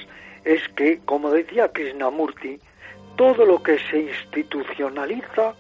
es 0.45 0.61
que, 0.77 1.01
como 1.05 1.31
decía 1.31 1.73
Krishnamurti, 1.73 2.61
todo 3.17 3.45
lo 3.45 3.63
que 3.63 3.79
se 3.91 3.99
institucionaliza 3.99 5.55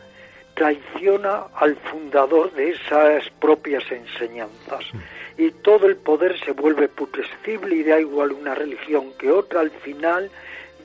traiciona 0.55 1.45
al 1.57 1.77
fundador 1.77 2.53
de 2.53 2.71
esas 2.71 3.29
propias 3.41 3.85
enseñanzas 3.91 4.85
y 5.39 5.51
todo 5.51 5.87
el 5.87 5.97
poder 5.97 6.39
se 6.41 6.53
vuelve 6.53 6.89
putrescible 6.89 7.77
y 7.77 7.83
da 7.83 8.01
igual 8.01 8.33
una 8.33 8.55
religión 8.55 9.13
que 9.19 9.31
otra, 9.31 9.61
al 9.61 9.71
final 9.71 10.31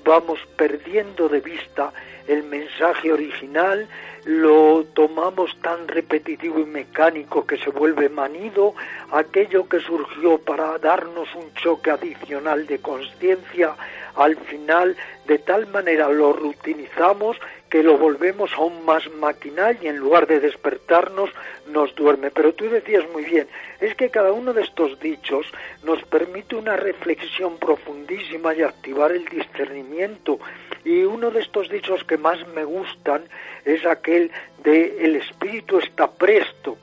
vamos 0.04 0.40
perdiendo 0.58 1.30
de 1.30 1.40
vista 1.42 1.94
el 2.28 2.44
mensaje 2.44 3.12
original, 3.12 3.88
lo 4.26 4.86
tomamos 4.94 5.56
tan 5.62 5.88
repetitivo 5.88 6.60
y 6.60 6.66
mecánico 6.66 7.46
que 7.46 7.58
se 7.58 7.70
vuelve 7.70 8.10
manido, 8.10 8.76
aquello 9.12 9.68
que 9.68 9.80
surgió 9.80 10.38
para 10.38 10.78
darnos 10.78 11.34
un 11.36 11.54
choque 11.56 11.92
adicional 11.92 12.68
de 12.68 12.80
conciencia, 12.80 13.76
al 14.16 14.38
final 14.38 14.96
de 15.26 15.40
tal 15.40 15.68
manera 15.68 16.10
lo 16.10 16.34
rutinizamos 16.34 17.38
que 17.72 17.84
lo 17.84 17.98
volvemos 17.98 18.52
aún 18.54 18.84
más 18.84 19.10
maquinal 19.14 19.78
y 19.82 19.88
en 19.88 19.96
lugar 19.96 20.28
de 20.28 20.42
despertarnos 20.42 21.30
nos 21.68 21.96
duerme. 21.96 22.30
Pero 22.30 22.54
tú 22.54 22.70
decías 22.70 23.06
muy 23.14 23.24
bien, 23.24 23.48
es 23.80 23.96
que 23.96 24.10
cada 24.10 24.34
uno 24.34 24.52
de 24.52 24.62
estos 24.62 25.00
dichos 25.00 25.48
nos 25.82 26.04
permite 26.04 26.56
una 26.58 26.76
reflexión 26.76 27.58
profundísima 27.58 28.54
y 28.54 28.62
activar 28.62 29.14
el 29.14 29.24
discernimiento. 29.24 30.38
Y 30.84 31.04
uno 31.04 31.32
de 31.32 31.40
estos 31.40 31.70
dichos 31.70 32.04
que 32.04 32.18
más 32.18 32.46
me 32.50 32.66
gustan 32.66 33.24
es 33.64 33.86
aquel 33.86 34.32
de 34.66 35.06
el 35.06 35.16
espíritu 35.16 35.80
está 35.80 36.12
presto, 36.12 36.78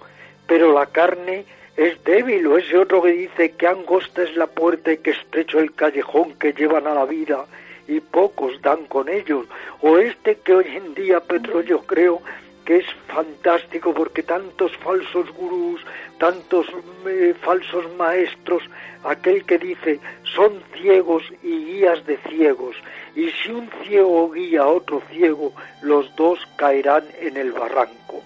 pero 0.46 0.72
la 0.72 0.86
carne 0.86 1.44
es 1.76 2.02
débil, 2.02 2.46
o 2.46 2.56
ese 2.56 2.78
otro 2.78 3.02
que 3.02 3.12
dice 3.12 3.50
que 3.50 3.66
angosta 3.66 4.22
es 4.22 4.34
la 4.36 4.46
puerta 4.46 4.90
y 4.90 4.96
que 4.96 5.10
estrecho 5.10 5.58
el 5.58 5.74
callejón 5.74 6.32
que 6.38 6.54
llevan 6.54 6.86
a 6.86 6.94
la 6.94 7.04
vida 7.04 7.44
y 7.88 8.00
pocos 8.00 8.60
dan 8.62 8.84
con 8.84 9.08
ellos, 9.08 9.46
o 9.82 9.98
este 9.98 10.36
que 10.36 10.54
hoy 10.54 10.66
en 10.68 10.94
día, 10.94 11.20
Pedro, 11.20 11.62
yo 11.62 11.80
creo 11.80 12.20
que 12.64 12.76
es 12.76 12.86
fantástico 13.06 13.94
porque 13.94 14.22
tantos 14.22 14.76
falsos 14.76 15.32
gurús, 15.32 15.80
tantos 16.18 16.66
eh, 17.06 17.34
falsos 17.40 17.84
maestros, 17.96 18.62
aquel 19.04 19.42
que 19.44 19.58
dice 19.58 19.98
son 20.36 20.62
ciegos 20.74 21.22
y 21.42 21.64
guías 21.64 22.04
de 22.04 22.18
ciegos, 22.28 22.76
y 23.16 23.30
si 23.30 23.50
un 23.50 23.70
ciego 23.82 24.30
guía 24.30 24.60
a 24.60 24.68
otro 24.68 25.02
ciego, 25.10 25.52
los 25.80 26.14
dos 26.14 26.38
caerán 26.56 27.04
en 27.20 27.36
el 27.38 27.52
barranco. 27.52 28.22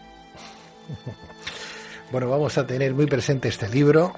Bueno, 2.12 2.28
vamos 2.28 2.58
a 2.58 2.66
tener 2.66 2.92
muy 2.92 3.06
presente 3.06 3.48
este 3.48 3.70
libro. 3.70 4.12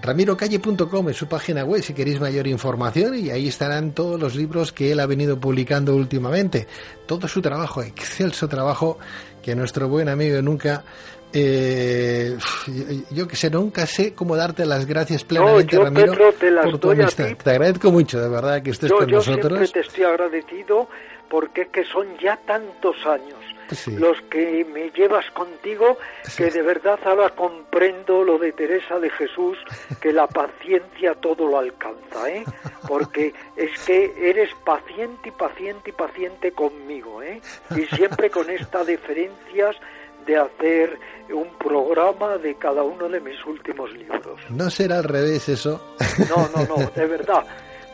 RamiroCalle.com 0.00 1.08
es 1.08 1.16
su 1.16 1.26
página 1.26 1.64
web 1.64 1.82
si 1.82 1.92
queréis 1.92 2.20
mayor 2.20 2.46
información 2.46 3.18
y 3.18 3.30
ahí 3.30 3.48
estarán 3.48 3.92
todos 3.92 4.18
los 4.20 4.34
libros 4.34 4.72
que 4.72 4.92
él 4.92 5.00
ha 5.00 5.06
venido 5.06 5.38
publicando 5.38 5.94
últimamente. 5.94 6.66
Todo 7.06 7.26
su 7.28 7.42
trabajo, 7.42 7.82
excelso 7.82 8.48
trabajo 8.48 8.98
que 9.42 9.54
nuestro 9.54 9.88
buen 9.88 10.08
amigo 10.08 10.40
nunca 10.42 10.84
eh, 11.32 12.38
yo, 13.10 13.28
que 13.28 13.36
sé, 13.36 13.50
nunca 13.50 13.86
sé 13.86 14.14
cómo 14.14 14.34
darte 14.34 14.64
las 14.64 14.86
gracias 14.86 15.24
plenamente, 15.24 15.78
Ramiro, 15.78 16.14
por 16.62 16.78
tu 16.78 16.90
amistad. 16.90 17.36
Te 17.42 17.50
agradezco 17.50 17.90
mucho, 17.90 18.20
de 18.20 18.28
verdad, 18.28 18.62
que 18.62 18.70
estés 18.70 18.90
con 18.90 19.10
nosotros. 19.10 19.42
Yo 19.42 19.66
siempre 19.66 19.68
te 19.68 19.80
estoy 19.80 20.04
agradecido 20.04 20.88
porque 21.28 21.62
es 21.62 21.68
que 21.68 21.84
son 21.84 22.06
ya 22.18 22.38
tantos 22.46 22.96
años 23.04 23.37
los 23.86 24.20
que 24.22 24.64
me 24.64 24.90
llevas 24.90 25.30
contigo, 25.32 25.98
que 26.36 26.50
de 26.50 26.62
verdad 26.62 26.98
ahora 27.04 27.30
comprendo 27.30 28.24
lo 28.24 28.38
de 28.38 28.52
Teresa 28.52 28.98
de 28.98 29.10
Jesús, 29.10 29.58
que 30.00 30.12
la 30.12 30.26
paciencia 30.26 31.14
todo 31.14 31.46
lo 31.48 31.58
alcanza, 31.58 32.30
¿eh? 32.30 32.44
Porque 32.86 33.32
es 33.56 33.70
que 33.84 34.12
eres 34.18 34.50
paciente 34.64 35.28
y 35.28 35.32
paciente 35.32 35.90
y 35.90 35.92
paciente 35.92 36.52
conmigo, 36.52 37.22
¿eh? 37.22 37.40
Y 37.76 37.84
siempre 37.96 38.30
con 38.30 38.48
estas 38.50 38.86
deferencias 38.86 39.76
de 40.26 40.36
hacer 40.36 40.98
un 41.30 41.48
programa 41.58 42.36
de 42.36 42.54
cada 42.56 42.82
uno 42.82 43.08
de 43.08 43.20
mis 43.20 43.44
últimos 43.46 43.90
libros. 43.92 44.40
¿No 44.50 44.70
será 44.70 44.98
al 44.98 45.04
revés 45.04 45.48
eso? 45.48 45.94
No, 46.28 46.48
no, 46.54 46.66
no, 46.66 46.90
de 46.90 47.06
verdad. 47.06 47.44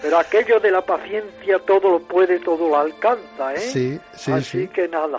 Pero 0.02 0.18
aquello 0.18 0.60
de 0.60 0.70
la 0.70 0.82
paciencia 0.82 1.58
todo 1.60 1.92
lo 1.92 2.00
puede, 2.00 2.38
todo 2.40 2.68
lo 2.68 2.76
alcanza, 2.78 3.54
¿eh? 3.54 3.60
Sí, 3.60 4.00
sí, 4.14 4.32
Así 4.32 4.68
que 4.68 4.86
nada. 4.86 5.18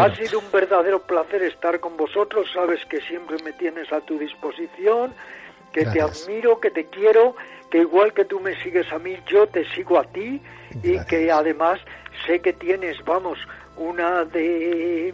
Ha 0.00 0.16
sido 0.16 0.38
un 0.38 0.50
verdadero 0.50 1.02
placer 1.02 1.42
estar 1.42 1.80
con 1.80 1.96
vosotros. 1.96 2.50
Sabes 2.52 2.84
que 2.86 3.00
siempre 3.02 3.36
me 3.44 3.52
tienes 3.52 3.92
a 3.92 4.00
tu 4.00 4.18
disposición, 4.18 5.12
que 5.72 5.84
te 5.84 6.00
admiro, 6.00 6.60
que 6.60 6.70
te 6.70 6.86
quiero, 6.86 7.36
que 7.70 7.78
igual 7.78 8.12
que 8.12 8.24
tú 8.24 8.40
me 8.40 8.60
sigues 8.62 8.90
a 8.92 8.98
mí, 8.98 9.16
yo 9.26 9.46
te 9.48 9.68
sigo 9.74 9.98
a 9.98 10.04
ti 10.04 10.40
y 10.82 11.04
que 11.06 11.30
además 11.30 11.80
sé 12.26 12.40
que 12.40 12.52
tienes, 12.52 12.96
vamos, 13.04 13.38
una 13.76 14.24
de 14.24 15.12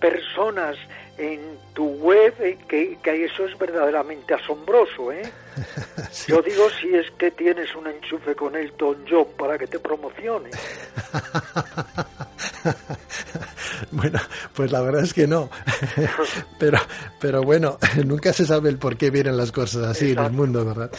personas 0.00 0.76
en 1.18 1.58
tu 1.74 1.84
web 1.84 2.34
eh, 2.40 2.58
que, 2.68 2.98
que, 3.02 3.24
eso 3.24 3.46
es 3.46 3.58
verdaderamente 3.58 4.34
asombroso, 4.34 5.12
¿eh? 5.12 5.22
Yo 6.26 6.42
digo 6.42 6.68
si 6.80 6.94
es 6.94 7.10
que 7.12 7.30
tienes 7.30 7.74
un 7.74 7.86
enchufe 7.86 8.34
con 8.34 8.54
Elton 8.54 9.04
John 9.08 9.26
para 9.38 9.58
que 9.58 9.66
te 9.66 9.78
promocione. 9.78 10.50
bueno, 13.90 14.20
pues 14.54 14.72
la 14.72 14.80
verdad 14.80 15.02
es 15.02 15.14
que 15.14 15.26
no. 15.26 15.50
pero, 16.58 16.78
pero 17.20 17.42
bueno, 17.42 17.78
nunca 18.04 18.32
se 18.32 18.46
sabe 18.46 18.68
el 18.68 18.78
por 18.78 18.96
qué 18.96 19.10
vienen 19.10 19.36
las 19.36 19.52
cosas 19.52 19.84
así 19.84 20.12
en 20.12 20.18
el 20.18 20.32
mundo, 20.32 20.64
¿verdad? 20.64 20.90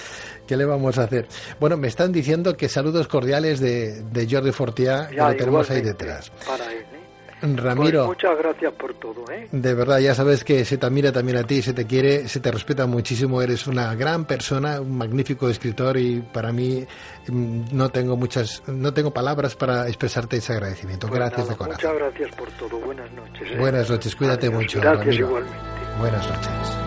¿Qué 0.46 0.56
le 0.56 0.66
vamos 0.66 0.98
a 0.98 1.04
hacer? 1.04 1.28
Bueno, 1.60 1.78
me 1.78 1.88
están 1.88 2.12
diciendo 2.12 2.56
que 2.56 2.70
saludos 2.70 3.08
cordiales 3.08 3.60
de, 3.60 4.02
de 4.04 4.28
Jordi 4.30 4.52
Fortiá, 4.52 5.08
que 5.08 5.18
lo 5.18 5.36
tenemos 5.36 5.70
ahí 5.70 5.82
detrás. 5.82 6.32
Para 6.46 6.72
él. 6.72 6.97
Ramiro. 7.42 8.06
Pues 8.06 8.18
muchas 8.18 8.38
gracias 8.38 8.74
por 8.74 8.94
todo, 8.96 9.26
¿eh? 9.32 9.48
De 9.52 9.74
verdad, 9.74 10.00
ya 10.00 10.16
sabes 10.16 10.44
que 10.44 10.66
se 10.66 10.78
te 10.78 10.86
admira 10.86 11.12
también 11.12 11.38
a 11.38 11.44
ti, 11.44 11.62
se 11.62 11.74
te 11.74 11.86
quiere, 11.86 12.28
se 12.28 12.40
te 12.40 12.52
respeta 12.52 12.86
muchísimo, 12.86 13.42
eres 13.42 13.68
una 13.68 13.94
gran 13.96 14.26
persona, 14.26 14.82
un 14.82 14.98
magnífico 14.98 15.50
escritor 15.50 15.98
y 15.98 16.22
para 16.22 16.52
mí 16.52 16.86
mm, 17.28 17.66
no 17.72 17.90
tengo 17.90 18.18
muchas, 18.18 18.64
no 18.68 18.94
tengo 18.94 19.12
palabras 19.12 19.56
para 19.56 19.88
expresarte 19.88 20.38
ese 20.38 20.54
agradecimiento. 20.54 21.08
Pues 21.08 21.20
gracias 21.20 21.50
de 21.50 21.56
corazón. 21.56 21.92
Muchas 21.94 22.12
gracias 22.12 22.36
por 22.36 22.52
todo. 22.52 22.80
Buenas 22.80 23.12
noches. 23.12 23.52
¿eh? 23.52 23.58
Buenas 23.58 23.90
noches, 23.90 24.16
cuídate 24.16 24.50
mucho. 24.50 24.80
Gracias 24.82 25.16
igualmente. 25.16 25.58
Buenas 26.00 26.28
noches. 26.28 26.87